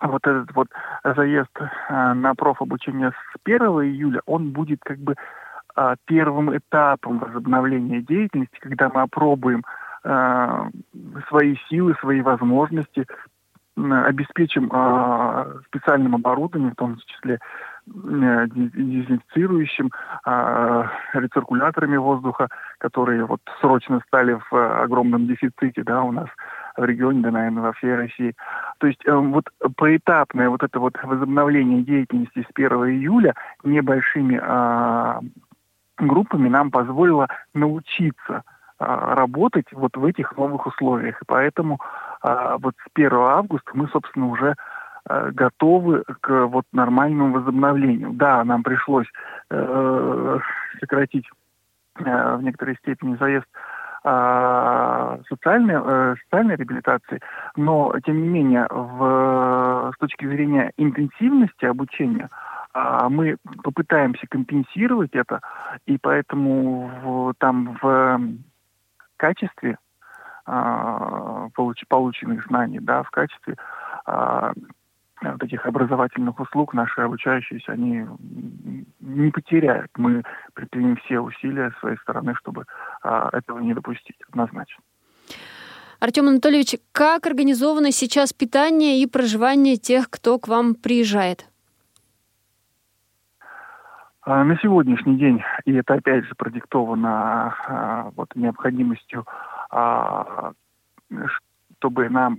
[0.00, 0.68] вот этот вот
[1.02, 5.16] заезд э, на профобучение с 1 июля, он будет как бы
[6.06, 9.62] первым этапом возобновления деятельности, когда мы опробуем
[11.28, 13.06] свои силы, свои возможности,
[13.76, 14.66] обеспечим
[15.66, 17.38] специальным оборудованием, в том числе
[17.88, 19.90] Э, дезинфицирующим,
[20.24, 26.28] а, рециркуляторами воздуха, которые вот срочно стали в э, огромном дефиците, да, у нас
[26.76, 28.34] в регионе, да, наверное, во всей России.
[28.78, 29.44] То есть э, вот
[29.76, 35.20] поэтапное вот это вот возобновление деятельности с 1 июля небольшими э,
[35.98, 41.20] группами нам позволило научиться э, работать вот в этих новых условиях.
[41.20, 41.80] И поэтому
[42.22, 44.54] э, вот с 1 августа мы, собственно, уже
[45.08, 48.10] Э, готовы к вот нормальному возобновлению.
[48.12, 49.06] Да, нам пришлось
[49.50, 50.38] э,
[50.80, 51.24] сократить
[51.98, 53.46] э, в некоторой степени заезд
[54.04, 57.20] социальной, э, социальной реабилитации,
[57.56, 62.30] но тем не менее в, с точки зрения интенсивности обучения
[62.72, 65.40] а, мы попытаемся компенсировать это,
[65.86, 68.20] и поэтому в, там в
[69.18, 69.76] качестве
[71.54, 73.56] получ, полученных знаний, да, в качестве
[74.06, 74.52] а,
[75.20, 78.06] вот этих образовательных услуг наши обучающиеся, они
[79.00, 79.90] не потеряют.
[79.96, 80.22] Мы
[80.54, 82.64] предпримем все усилия с своей стороны, чтобы
[83.02, 84.82] а, этого не допустить, однозначно.
[86.00, 91.48] Артем Анатольевич, как организовано сейчас питание и проживание тех, кто к вам приезжает?
[94.30, 99.24] А, на сегодняшний день, и это опять же продиктовано а, вот, необходимостью,
[99.70, 100.52] а,
[101.78, 102.38] чтобы нам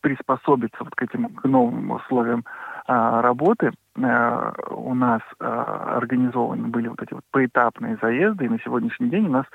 [0.00, 2.44] приспособиться вот к этим к новым условиям
[2.86, 9.32] работы, у нас организованы были вот эти вот поэтапные заезды, и на сегодняшний день у
[9.32, 9.46] нас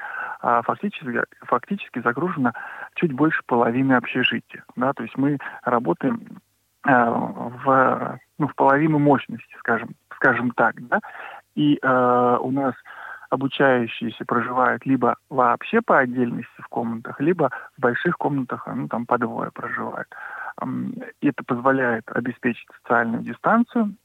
[0.66, 2.52] фактически, фактически загружено
[2.96, 4.66] чуть больше половины общежития.
[4.76, 4.92] Да?
[4.92, 6.42] То есть мы работаем
[6.84, 10.76] в, ну, в половину мощности, скажем, скажем так.
[10.90, 11.00] Да?
[11.56, 12.74] И э, у нас
[13.30, 19.18] обучающиеся проживают либо вообще по отдельности в комнатах, либо в больших комнатах, ну там по
[19.18, 20.08] двое проживают.
[21.22, 23.96] Это позволяет обеспечить социальную дистанцию,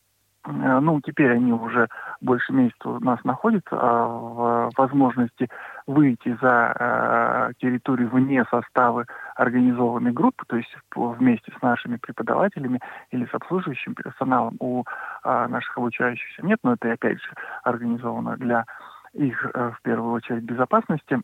[0.47, 1.89] ну, теперь они уже
[2.21, 5.49] больше месяца у нас находятся, а в возможности
[5.87, 9.07] выйти за э, территорию вне состава
[9.37, 12.81] организованной группы, то есть вместе с нашими преподавателями
[13.11, 17.31] или с обслуживающим персоналом у э, наших обучающихся нет, но это опять же
[17.63, 18.65] организовано для
[19.13, 21.21] их э, в первую очередь безопасности.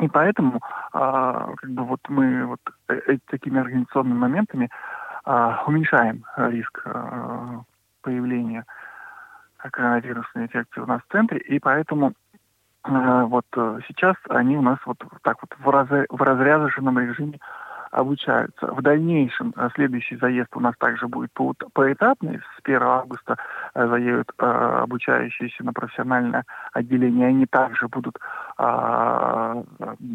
[0.00, 0.58] И поэтому э,
[0.92, 4.68] как бы вот мы вот э, такими организационными моментами
[5.24, 7.60] э, уменьшаем риск э,
[8.06, 8.64] появления
[9.58, 12.12] коронавирусной инфекции у нас в центре, и поэтому
[12.84, 17.40] э, вот э, сейчас они у нас вот так вот в, раз, в разряженном режиме
[17.90, 18.66] обучаются.
[18.66, 22.38] В дальнейшем э, следующий заезд у нас также будет по, поэтапный.
[22.38, 23.38] С 1 августа
[23.74, 27.28] э, заедут обучающиеся на профессиональное отделение.
[27.28, 28.18] Они также будут
[28.58, 29.64] э,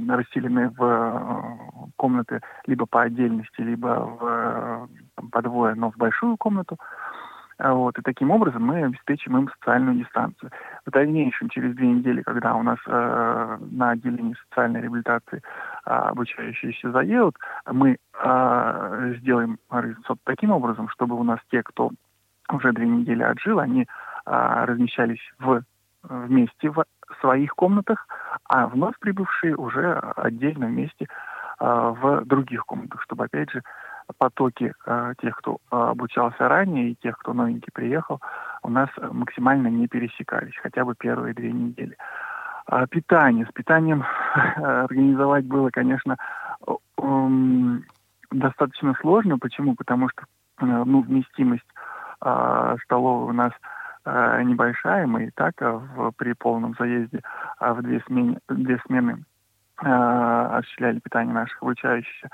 [0.09, 1.59] расселены в
[1.97, 4.89] комнаты либо по отдельности, либо в,
[5.31, 6.77] по двое, но в большую комнату.
[7.63, 10.49] А вот, и таким образом мы обеспечим им социальную дистанцию.
[10.83, 15.43] В дальнейшем, через две недели, когда у нас э, на отделении социальной реабилитации
[15.85, 17.37] э, обучающиеся заедут,
[17.71, 21.91] мы э, сделаем организацию таким образом, чтобы у нас те, кто
[22.51, 23.85] уже две недели отжил, они э,
[24.25, 25.61] размещались в,
[26.01, 26.83] вместе в
[27.19, 28.07] своих комнатах,
[28.45, 33.61] а вновь прибывшие уже отдельно вместе э, в других комнатах, чтобы, опять же,
[34.17, 38.21] потоки э, тех, кто э, обучался ранее, и тех, кто новенький приехал,
[38.63, 41.97] у нас максимально не пересекались, хотя бы первые две недели.
[42.65, 43.45] А питание.
[43.45, 44.03] С питанием
[44.55, 46.17] организовать было, конечно,
[46.65, 47.79] э,
[48.31, 49.37] достаточно сложно.
[49.39, 49.75] Почему?
[49.75, 50.23] Потому что
[50.61, 51.67] э, ну, вместимость
[52.23, 53.51] э, столовой у нас
[54.03, 55.05] небольшая.
[55.05, 57.21] Мы и так в, при полном заезде
[57.59, 59.23] в две, смены, две смены
[59.77, 62.29] осуществляли питание наших обучающихся.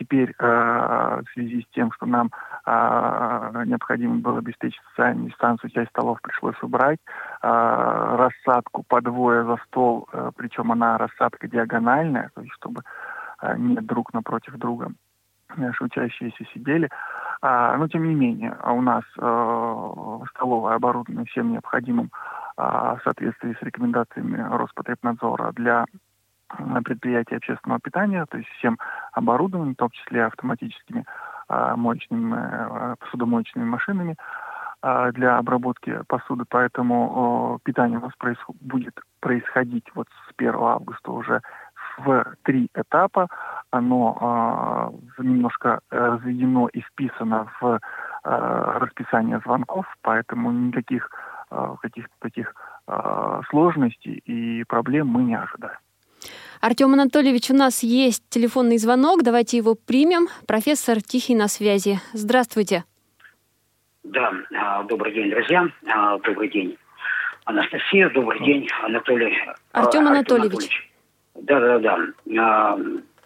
[0.00, 2.30] Теперь э, в связи с тем, что нам
[2.64, 6.98] э, необходимо было обеспечить социальную дистанцию, часть столов пришлось убрать,
[7.42, 12.80] э, рассадку по двое за стол, э, причем она рассадка диагональная, то есть чтобы
[13.42, 14.90] э, не друг напротив друга
[15.56, 16.88] наши учащиеся сидели.
[17.42, 22.10] А, но тем не менее, у нас э, столовое оборудование всем необходимым
[22.56, 25.84] а, в соответствии с рекомендациями Роспотребнадзора для
[26.84, 28.78] предприятий общественного питания, то есть всем
[29.12, 31.04] оборудованием, в том числе автоматическими
[31.48, 34.16] а, моечными, а, посудомоечными машинами
[34.82, 36.44] а, для обработки посуды.
[36.48, 38.12] Поэтому питание у нас
[38.60, 41.40] будет происходить вот с 1 августа уже
[41.98, 43.28] в три этапа.
[43.70, 47.78] Оно э, немножко разведено и вписано в э,
[48.24, 51.10] расписание звонков, поэтому никаких
[51.50, 52.54] э, каких-то таких
[52.86, 55.78] э, сложностей и проблем мы не ожидаем.
[56.60, 59.22] Артем Анатольевич, у нас есть телефонный звонок.
[59.22, 60.28] Давайте его примем.
[60.46, 62.00] Профессор Тихий на связи.
[62.12, 62.84] Здравствуйте.
[64.02, 65.68] Да, а, добрый день, друзья.
[65.86, 66.76] А, добрый день,
[67.44, 68.10] Анастасия.
[68.10, 69.34] Добрый день, Анатолий.
[69.72, 70.90] Артем а, Анатольевич.
[71.34, 72.78] Да, да, да.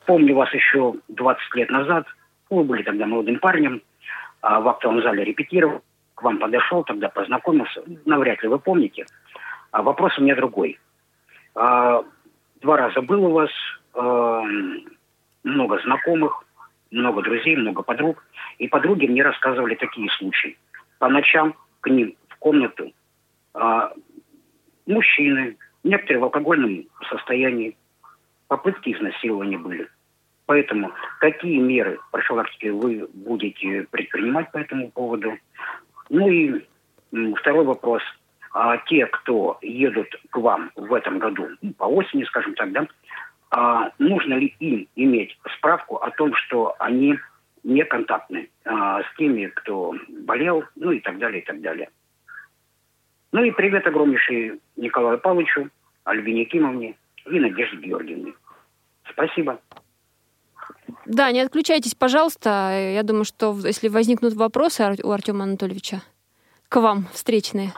[0.07, 2.07] Помню вас еще 20 лет назад.
[2.51, 3.83] Вы были тогда молодым парнем.
[4.43, 5.83] В актовом зале репетировал.
[6.15, 7.83] К вам подошел, тогда познакомился.
[8.05, 9.07] Навряд ли вы помните.
[9.73, 10.79] Вопрос у меня другой
[12.65, 13.51] два раза был у вас,
[13.95, 14.43] э,
[15.45, 16.45] много знакомых,
[16.91, 18.25] много друзей, много подруг.
[18.59, 20.57] И подруги мне рассказывали такие случаи.
[20.99, 22.93] По ночам к ним в комнату
[23.55, 23.89] э,
[24.87, 27.77] мужчины, некоторые в алкогольном состоянии,
[28.49, 29.89] попытки изнасилования были.
[30.47, 35.37] Поэтому какие меры профилактики вы будете предпринимать по этому поводу?
[36.09, 36.65] Ну и
[37.37, 38.03] Второй вопрос.
[38.55, 42.87] А те, кто едут к вам в этом году, ну, по осени, скажем так, да,
[43.51, 47.19] а нужно ли им иметь справку о том, что они
[47.65, 51.91] не контактны а, с теми, кто болел, ну и так далее, и так далее.
[53.33, 55.69] Ну и привет огромнейший Николаю Павловичу,
[56.05, 56.95] Альбине Кимовне
[57.27, 58.35] и Надежде Георгиевне.
[59.11, 59.61] Спасибо.
[61.07, 62.93] Да, не отключайтесь, пожалуйста.
[62.95, 66.03] Я думаю, что если возникнут вопросы у Артема Анатольевича,
[66.69, 67.73] к вам встречные.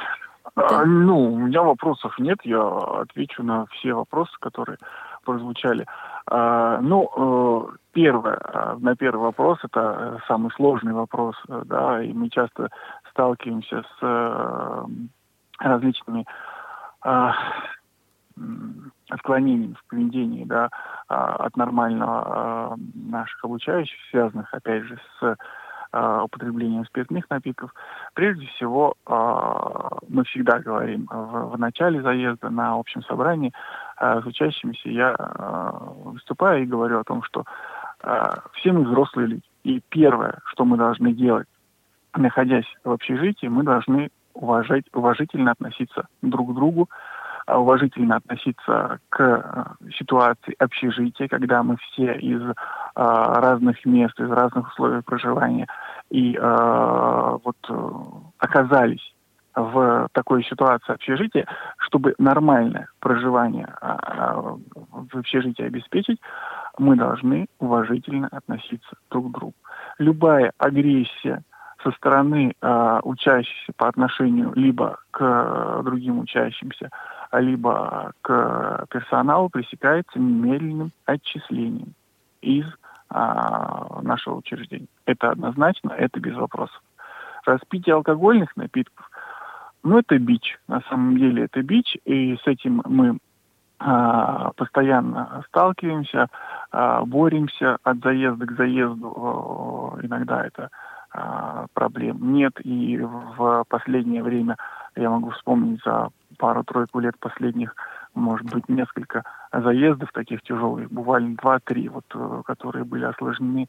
[0.56, 4.78] А, ну, у меня вопросов нет, я отвечу на все вопросы, которые
[5.22, 5.86] прозвучали.
[6.26, 12.10] А, ну, э, первое, а, на первый вопрос, это самый сложный вопрос, э, да, и
[12.14, 12.70] мы часто
[13.10, 14.84] сталкиваемся с э,
[15.58, 16.26] различными
[19.08, 20.68] отклонениями в поведении, да,
[21.06, 25.36] от нормального наших обучающих, связанных, опять же, с э,
[25.92, 27.72] употреблением спиртных напитков.
[28.14, 33.52] Прежде всего, э, мы всегда говорим в, в начале заезда на общем собрании
[34.00, 35.16] э, с учащимися, я
[36.04, 37.44] выступаю и говорю о том, что
[38.52, 39.42] все мы взрослые люди.
[39.64, 41.48] И первое, что мы должны делать,
[42.14, 46.94] находясь в общежитии, мы должны уважать, уважительно относиться друг к другу, а,
[47.48, 52.54] уважительно относиться к э, ситуации общежития, когда мы все из э,
[52.94, 55.66] разных мест, из разных условий проживания
[56.10, 57.56] и э, вот
[58.38, 59.14] оказались
[59.54, 61.46] в такой ситуации общежития,
[61.78, 66.20] чтобы нормальное проживание в общежитии обеспечить,
[66.78, 69.54] мы должны уважительно относиться друг к другу.
[69.98, 71.42] Любая агрессия
[71.86, 76.90] со стороны э, учащихся по отношению либо к э, другим учащимся,
[77.32, 81.94] либо к персоналу пресекается немедленным отчислением
[82.40, 82.66] из
[83.08, 84.86] а, нашего учреждения.
[85.04, 86.80] Это однозначно, это без вопросов.
[87.44, 89.10] Распитие алкогольных напитков,
[89.82, 90.58] ну, это бич.
[90.68, 93.18] На самом деле это бич, и с этим мы
[93.78, 96.28] а, постоянно сталкиваемся,
[96.70, 99.98] а, боремся от заезда к заезду.
[100.02, 100.95] Иногда это а,
[101.72, 102.52] проблем нет.
[102.64, 104.56] И в последнее время
[104.96, 106.08] я могу вспомнить за
[106.38, 107.74] пару-тройку лет последних,
[108.14, 113.66] может быть, несколько заездов таких тяжелых, буквально два-три, вот, э, которые были осложнены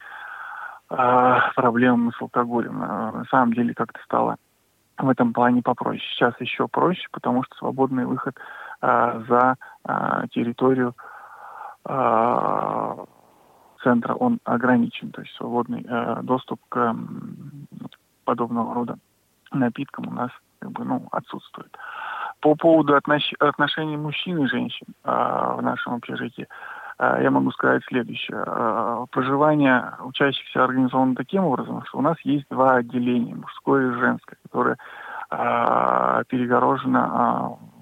[0.90, 2.80] э, проблемами с алкоголем.
[2.80, 4.38] На самом деле как-то стало
[4.98, 6.02] в этом плане попроще.
[6.14, 8.36] Сейчас еще проще, потому что свободный выход
[8.82, 9.56] э, за
[9.88, 10.96] э, территорию
[11.86, 13.06] э,
[13.84, 16.96] центра, он ограничен, то есть свободный э, доступ к э,
[18.26, 18.98] подобного рода
[19.52, 21.76] напиткам у нас как бы, ну, отсутствует.
[22.42, 23.34] По поводу отнош...
[23.40, 25.10] отношений мужчин и женщин э,
[25.58, 26.48] в нашем общежитии,
[27.00, 28.44] э, я могу сказать следующее.
[28.46, 34.38] Э, проживание учащихся организовано таким образом, что у нас есть два отделения, мужское и женское,
[34.44, 34.78] которое
[35.32, 37.77] э, перегорожено э,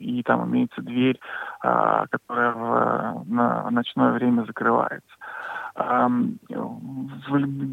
[0.00, 1.20] и там имеется дверь,
[1.62, 5.08] э, которая в, на ночное время закрывается.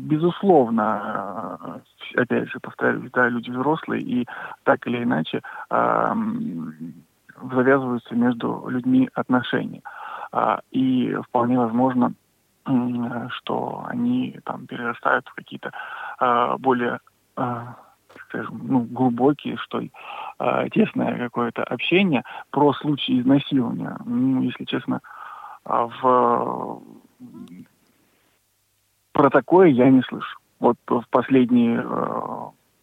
[0.05, 1.57] Безусловно,
[2.15, 4.28] э, опять же, повторюсь, да, люди взрослые, и
[4.63, 5.41] так или иначе
[7.41, 9.82] завязываются между людьми отношения.
[10.32, 12.13] А, и вполне возможно,
[13.30, 15.71] что они там перерастают в какие-то
[16.19, 16.99] а, более
[17.36, 17.75] а,
[18.28, 19.91] скажем, ну, глубокие, что ли,
[20.71, 23.97] тесное какое-то общение про случаи изнасилования.
[24.05, 25.01] Ну, если честно,
[25.63, 26.82] в
[29.17, 30.38] про такое я не слышу.
[30.59, 32.41] Вот в последние, э,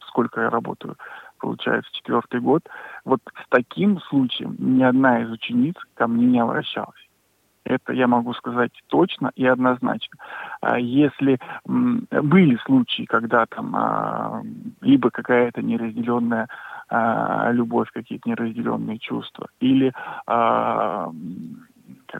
[0.08, 0.96] сколько я работаю,
[1.38, 2.62] получается, четвертый год,
[3.04, 7.03] вот с таким случаем ни одна из учениц ко мне не обращалась.
[7.64, 10.18] Это я могу сказать точно и однозначно.
[10.60, 14.42] А если были случаи, когда там а,
[14.82, 16.48] либо какая-то неразделенная
[16.88, 19.92] а, любовь, какие-то неразделенные чувства, или
[20.26, 21.12] как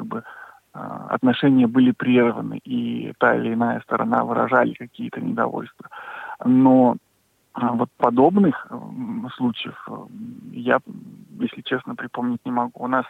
[0.06, 0.24] бы
[0.72, 5.88] отношения были прерваны, и та или иная сторона выражали какие-то недовольства.
[6.44, 6.96] Но
[7.54, 8.66] вот подобных
[9.36, 9.88] случаев
[10.50, 10.78] я,
[11.38, 12.82] если честно, припомнить не могу.
[12.82, 13.04] У нас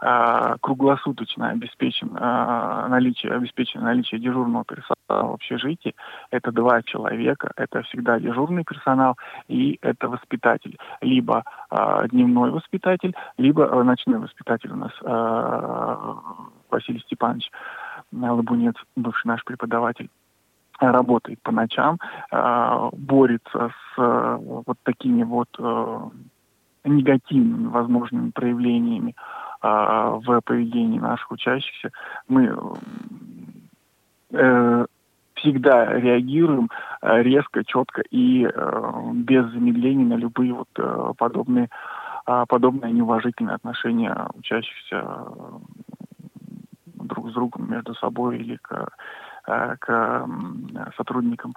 [0.00, 5.94] э, круглосуточно обеспечен, э, наличие, обеспечено наличие дежурного персонала в общежитии.
[6.30, 9.16] Это два человека, это всегда дежурный персонал
[9.48, 10.78] и это воспитатель.
[11.00, 16.14] Либо э, дневной воспитатель, либо э, ночной воспитатель у нас э,
[16.70, 17.50] Василий Степанович
[18.12, 20.08] Лабунец, бывший наш преподаватель
[20.78, 21.98] работает по ночам,
[22.30, 26.00] э, борется с э, вот такими вот э,
[26.84, 29.14] негативными возможными проявлениями
[29.60, 31.90] в поведении наших учащихся.
[32.28, 32.56] Мы
[35.38, 36.70] всегда реагируем
[37.02, 41.68] э, резко, четко и э, без замедлений на любые вот э, подобные
[42.48, 45.02] подобные неуважительные отношения учащихся
[46.84, 48.90] друг с другом, между собой или к,
[49.80, 50.28] к
[50.96, 51.54] сотрудникам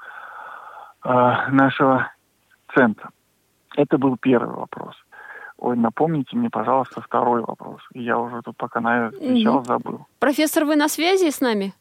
[1.03, 2.11] нашего
[2.73, 3.09] центра.
[3.75, 4.95] Это был первый вопрос.
[5.57, 7.81] Ой, напомните мне, пожалуйста, второй вопрос.
[7.93, 10.05] Я уже тут пока на отвечал, забыл.
[10.19, 11.73] Профессор, вы на связи с нами?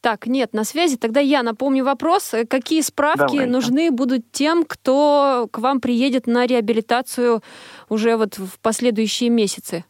[0.00, 0.96] Так, нет, на связи.
[0.96, 2.34] Тогда я напомню вопрос.
[2.50, 3.46] Какие справки Давайте.
[3.46, 7.40] нужны будут тем, кто к вам приедет на реабилитацию
[7.88, 9.84] уже вот в последующие месяцы?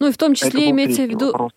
[0.00, 1.26] Ну и в том числе имеется в виду...
[1.32, 1.52] Вопрос.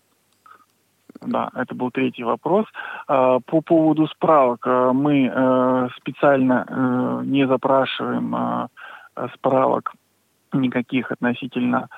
[1.25, 2.65] Да, это был третий вопрос.
[3.07, 8.67] А, по поводу справок а, мы э, специально э, не запрашиваем а,
[9.35, 9.93] справок
[10.53, 11.89] никаких относительно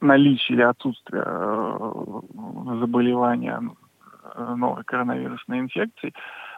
[0.00, 2.00] наличия или отсутствия э,
[2.80, 3.60] заболевания
[4.36, 6.12] новой коронавирусной инфекции,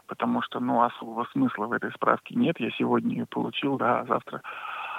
[0.07, 2.61] потому что ну, особого смысла в этой справке нет.
[2.61, 4.43] Я сегодня ее получил, да, завтра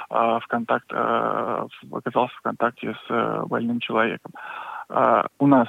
[0.09, 4.31] в контакт, оказался в контакте с больным человеком.
[4.93, 5.67] Uh, у нас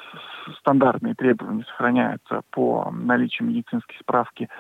[0.59, 4.51] стандартные требования сохраняются по наличию медицинской справки,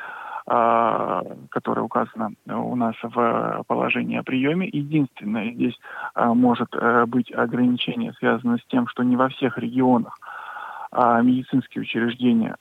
[0.48, 4.66] uh, которая указана у нас в положении о приеме.
[4.72, 5.78] Единственное, здесь
[6.16, 10.18] uh, может э, быть ограничение, связанное с тем, что не во всех регионах
[10.92, 12.54] медицинские учреждения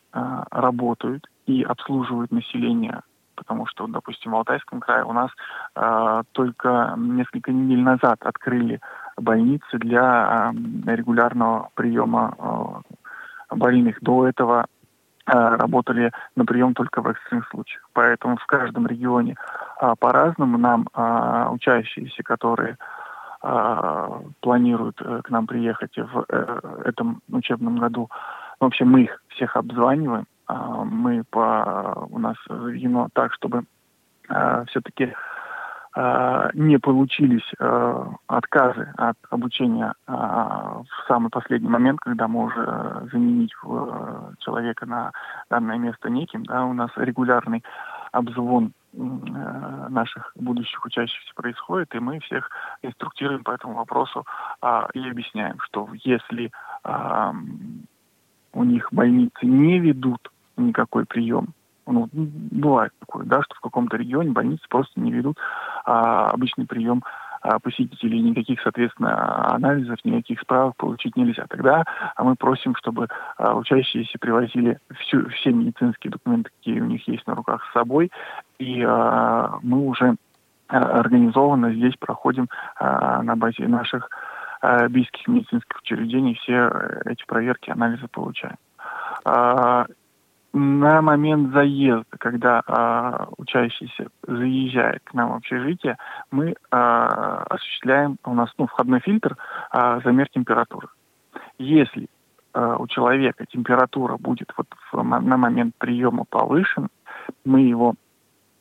[0.49, 3.03] работают и обслуживают население
[3.35, 5.29] потому что, допустим, в Алтайском крае у нас
[5.75, 8.79] э, только несколько недель назад открыли
[9.17, 10.53] больницы для
[10.85, 13.97] регулярного приема э, больных.
[14.01, 14.65] До этого
[15.25, 17.87] э, работали на прием только в экстренных случаях.
[17.93, 19.35] Поэтому в каждом регионе
[19.81, 20.87] э, по-разному нам
[21.53, 22.77] учащиеся, которые
[24.39, 28.09] планируют э, к нам приехать в э, этом учебном году,
[28.61, 33.63] в общем, мы их всех обзваниваем, мы по, у нас заведено так, чтобы
[34.67, 35.13] все-таки
[35.95, 43.51] не получились э, отказы от обучения э, в самый последний момент, когда мы уже заменить
[44.39, 45.11] человека на
[45.51, 47.63] данное место неким, да, у нас регулярный
[48.11, 52.49] обзвон наших будущих учащихся происходит, и мы всех
[52.83, 54.23] инструктируем по этому вопросу
[54.61, 56.51] а, и объясняем, что если
[58.53, 61.55] у них больницы не ведут никакой прием,
[61.85, 65.37] ну, бывает такое, да, что в каком-то регионе больницы просто не ведут
[65.85, 67.03] а, обычный прием
[67.41, 71.45] а, посетителей, никаких, соответственно, анализов, никаких справок получить нельзя.
[71.49, 71.83] Тогда
[72.15, 73.07] а мы просим, чтобы
[73.37, 78.11] а, учащиеся привозили всю, все медицинские документы, какие у них есть на руках с собой,
[78.59, 80.15] и а, мы уже
[80.67, 84.09] организованно здесь проходим а, на базе наших
[84.61, 86.71] а, близких медицинских учреждений все
[87.05, 88.55] эти проверки, анализы получаем.
[89.25, 89.85] А,
[90.53, 95.97] на момент заезда, когда э, учащийся заезжает к нам в общежитие,
[96.29, 99.35] мы э, осуществляем, у нас ну, входной фильтр,
[99.73, 100.89] э, замер температуры.
[101.57, 102.07] Если
[102.53, 106.87] э, у человека температура будет вот в, на момент приема повышена,
[107.43, 107.95] мы его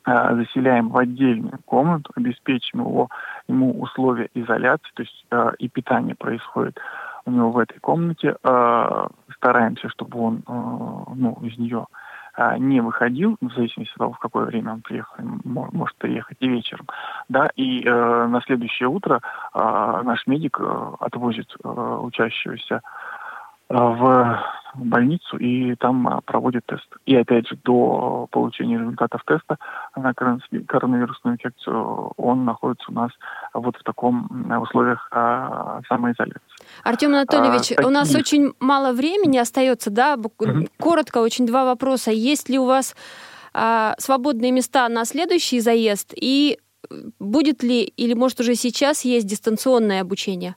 [0.07, 3.09] э, заселяем в отдельную комнату, обеспечим его,
[3.47, 6.79] ему условия изоляции, то есть э, и питание происходит
[7.25, 8.35] у него в этой комнате.
[8.43, 11.87] Э, стараемся, чтобы он э, ну, из нее
[12.37, 16.47] э, не выходил, в зависимости от того, в какое время он приехал, может приехать и
[16.47, 16.87] вечером.
[17.29, 19.21] Да, и на следующее утро
[19.53, 20.59] наш медик
[20.99, 22.81] отвозит учащегося
[23.69, 24.43] в
[24.75, 26.87] больницу и там проводит тест.
[27.05, 29.57] И опять же, до получения результатов теста
[29.95, 33.11] на коронавирусную инфекцию он находится у нас
[33.53, 34.27] вот в таком
[34.61, 35.09] условиях
[35.87, 36.52] самоизоляции.
[36.83, 40.17] Артем Анатольевич, а, у нас очень мало времени остается, да?
[40.79, 42.11] Коротко, очень два вопроса.
[42.11, 42.95] Есть ли у вас
[43.53, 46.59] а, свободные места на следующий заезд и
[47.19, 50.55] будет ли или может уже сейчас есть дистанционное обучение?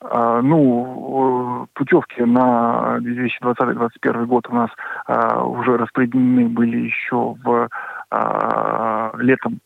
[0.00, 4.70] А, ну, путевки на 2020-2021 год у нас
[5.06, 7.68] а, уже распределены были еще в
[8.10, 9.60] а, летом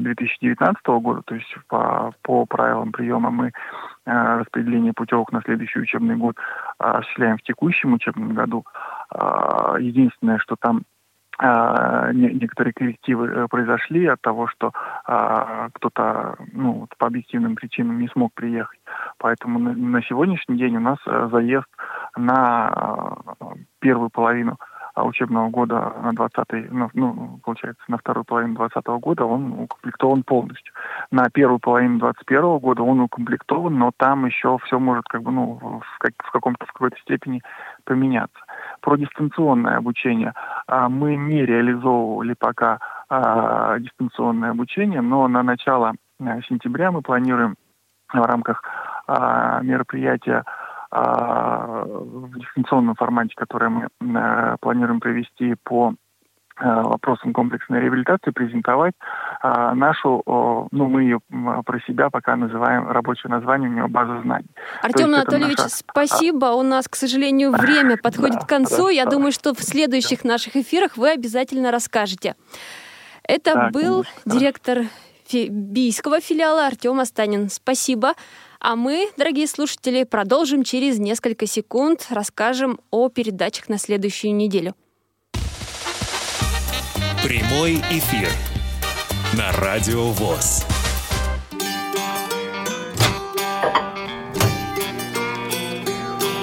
[0.00, 3.52] 2019 года, то есть по, по правилам приема мы
[4.06, 6.36] распределение путевок на следующий учебный год
[6.78, 8.64] осуществляем в текущем учебном году.
[9.78, 10.82] Единственное, что там
[11.42, 14.72] а, некоторые коррективы э, произошли от того, что
[15.06, 18.78] а, кто-то ну, по объективным причинам не смог приехать.
[19.16, 21.66] Поэтому на, сегодняшний день у нас э, заезд
[22.14, 23.16] на а,
[23.78, 24.58] первую половину
[24.96, 30.72] учебного года на 20 ну, ну, получается, на вторую половину 2020 года он укомплектован полностью.
[31.10, 35.80] На первую половину 2021 года он укомплектован, но там еще все может как бы, ну,
[35.80, 37.42] в, как, в каком-то, в какой-то степени
[37.84, 38.40] поменяться.
[38.80, 40.32] про дистанционное обучение.
[40.66, 42.78] А, мы не реализовывали пока
[43.08, 47.56] а, дистанционное обучение, но на начало э, сентября мы планируем
[48.12, 48.62] в рамках
[49.06, 50.44] а, мероприятия
[50.90, 55.94] в дистанционном формате, которое мы э, планируем провести по
[56.62, 58.92] Э, вопросам комплексной реабилитации презентовать
[59.40, 61.20] а, нашу, ну мы ее
[61.64, 64.48] про себя пока называем, рабочее название у нее база знаний.
[64.82, 65.70] Артем Анатольевич, наша...
[65.70, 66.46] спасибо.
[66.46, 68.90] У нас, к сожалению, время подходит да, к концу.
[68.90, 72.34] Я думаю, что в следующих наших эфирах вы обязательно расскажете.
[73.22, 74.78] Это да, был конечно, директор
[75.32, 77.48] бийского филиала Артем Астанин.
[77.48, 78.12] Спасибо.
[78.62, 84.76] А мы, дорогие слушатели, продолжим через несколько секунд, расскажем о передачах на следующую неделю.
[87.24, 88.28] Прямой эфир
[89.32, 90.66] на Радио ВОЗ.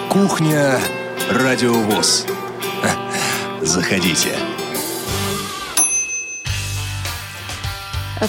[0.09, 0.79] Кухня
[1.29, 2.25] Радио ВОЗ.
[3.61, 4.35] Заходите.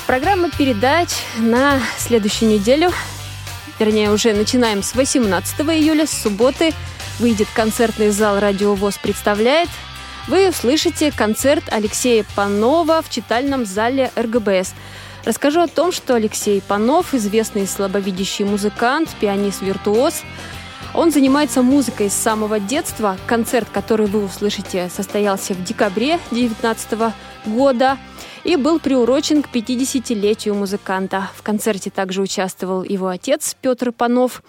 [0.06, 1.08] Программа передач
[1.38, 2.90] на следующую неделю,
[3.78, 6.72] вернее, уже начинаем с 18 июля, с субботы,
[7.18, 9.68] выйдет концертный зал «Радио ВОЗ» представляет–
[10.28, 14.74] вы услышите концерт Алексея Панова в читальном зале РГБС.
[15.24, 20.20] Расскажу о том, что Алексей Панов– известный слабовидящий музыкант, пианист-виртуоз.
[20.92, 23.16] Он занимается музыкой с самого детства.
[23.26, 27.14] Концерт, который вы услышите, состоялся в декабре 2019
[27.46, 27.96] года
[28.48, 31.28] и был приурочен к 50-летию музыканта.
[31.36, 34.42] В концерте также участвовал его отец Петр Панов.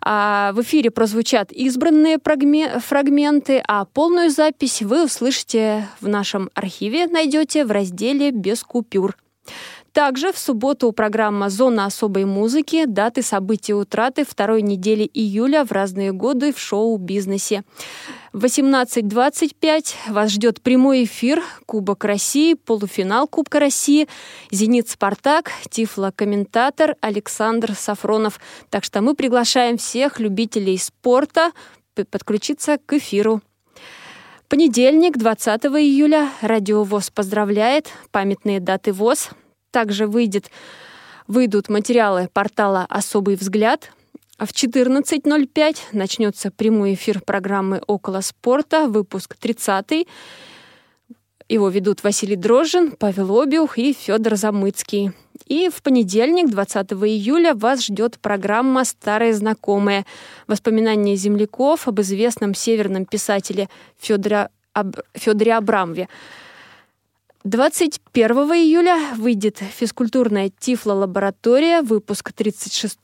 [0.00, 7.64] А в эфире прозвучат избранные фрагменты, а полную запись вы услышите в нашем архиве, найдете
[7.64, 9.16] в разделе «Без купюр».
[9.92, 16.12] Также в субботу программа «Зона особой музыки», даты событий утраты второй недели июля в разные
[16.12, 17.64] годы в шоу-бизнесе.
[18.34, 24.08] В 18.25 вас ждет прямой эфир Кубок России, полуфинал Кубка России,
[24.50, 28.40] Зенит Спартак, Тифло-комментатор Александр Сафронов.
[28.70, 31.52] Так что мы приглашаем всех любителей спорта
[32.10, 33.40] подключиться к эфиру.
[34.48, 39.30] Понедельник, 20 июля, Радио ВОЗ поздравляет, памятные даты ВОЗ.
[39.70, 40.50] Также выйдет,
[41.28, 43.92] выйдут материалы портала «Особый взгляд»,
[44.38, 50.08] в 14.05 начнется прямой эфир программы «Около спорта», выпуск 30
[51.48, 55.12] Его ведут Василий Дрожжин, Павел Обиух и Федор Замыцкий.
[55.46, 60.04] И в понедельник, 20 июля, вас ждет программа «Старые знакомые».
[60.48, 63.68] Воспоминания земляков об известном северном писателе
[64.00, 64.96] Федоре, Аб...
[65.14, 66.08] Федоре.
[67.44, 72.98] 21 июля выйдет физкультурная Тифло-лаборатория, выпуск 36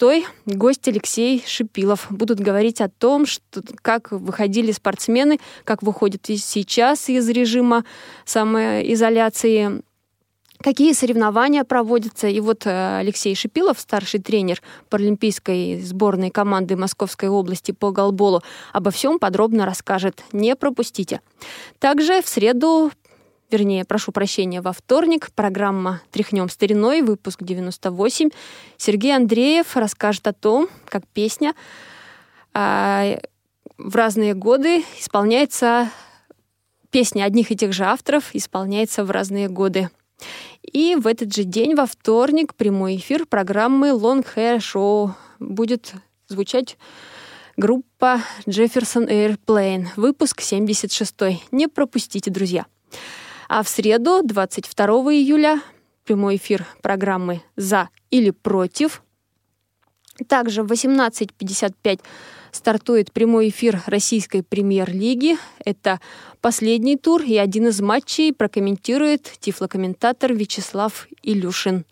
[0.47, 2.07] Гость Алексей Шипилов.
[2.09, 7.85] Будут говорить о том, что, как выходили спортсмены, как выходят сейчас из режима
[8.25, 9.83] самоизоляции,
[10.63, 12.27] какие соревнования проводятся.
[12.29, 18.91] И вот э, Алексей Шипилов, старший тренер паралимпийской сборной команды Московской области по голболу, обо
[18.91, 20.25] всем подробно расскажет.
[20.33, 21.21] Не пропустите.
[21.79, 22.91] Также в среду
[23.51, 25.31] вернее, прошу прощения, во вторник.
[25.35, 28.31] Программа «Тряхнем стариной», выпуск 98.
[28.77, 31.55] Сергей Андреев расскажет о том, как песня
[32.53, 33.19] а,
[33.79, 35.91] в разные годы исполняется,
[36.91, 39.91] песня одних и тех же авторов исполняется в разные годы.
[40.63, 45.95] И в этот же день, во вторник, прямой эфир программы Long Hair Show будет
[46.29, 46.77] звучать
[47.57, 51.15] группа Jefferson Airplane, выпуск 76.
[51.51, 52.67] Не пропустите, друзья.
[53.53, 55.61] А в среду, 22 июля,
[56.05, 59.03] прямой эфир программы «За или против».
[60.29, 61.99] Также в 18.55
[62.53, 65.37] стартует прямой эфир российской премьер-лиги.
[65.65, 66.01] Это
[66.41, 71.85] последний тур, и один из матчей прокомментирует тифлокомментатор Вячеслав Илюшин.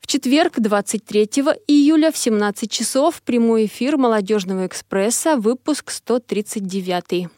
[0.00, 1.22] В четверг, 23
[1.68, 7.30] июля в 17 часов прямой эфир «Молодежного экспресса», выпуск 139.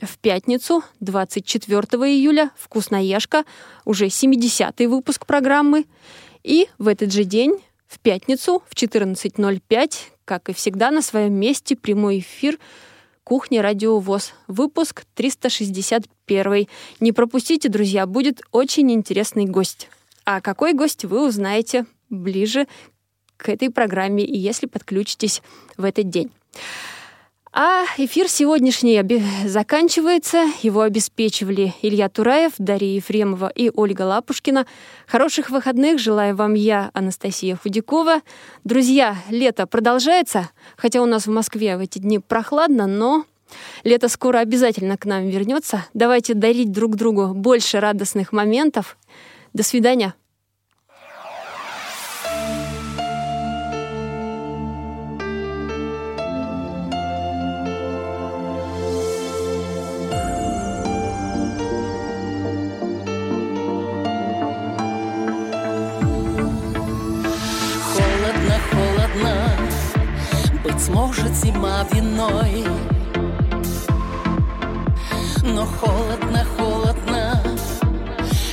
[0.00, 1.80] В пятницу, 24
[2.12, 3.44] июля, «Вкусноежка»,
[3.84, 5.86] уже 70-й выпуск программы.
[6.44, 9.94] И в этот же день, в пятницу, в 14.05,
[10.24, 12.58] как и всегда, на своем месте прямой эфир
[13.24, 16.68] «Кухня Радио ВОЗ», выпуск 361.
[17.00, 19.88] Не пропустите, друзья, будет очень интересный гость.
[20.24, 22.68] А какой гость, вы узнаете ближе
[23.36, 25.42] к этой программе, и если подключитесь
[25.76, 26.30] в этот день.
[27.52, 29.02] А эфир сегодняшний
[29.46, 30.46] заканчивается.
[30.62, 34.66] Его обеспечивали Илья Тураев, Дарья Ефремова и Ольга Лапушкина.
[35.06, 38.20] Хороших выходных желаю вам я, Анастасия Худякова.
[38.64, 43.24] Друзья, лето продолжается, хотя у нас в Москве в эти дни прохладно, но
[43.82, 45.86] лето скоро обязательно к нам вернется.
[45.94, 48.98] Давайте дарить друг другу больше радостных моментов.
[49.54, 50.14] До свидания.
[71.48, 72.64] зима виной.
[75.42, 77.42] Но холодно, холодно.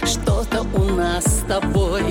[0.05, 2.03] Что-то у нас с тобой.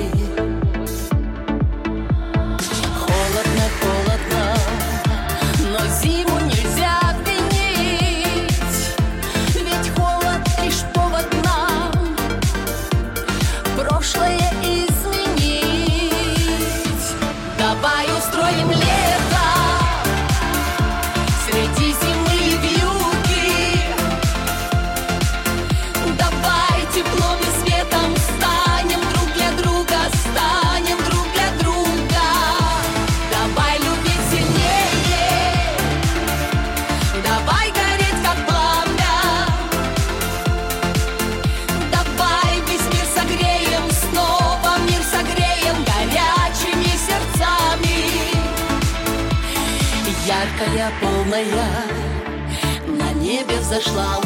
[53.74, 54.23] зашла.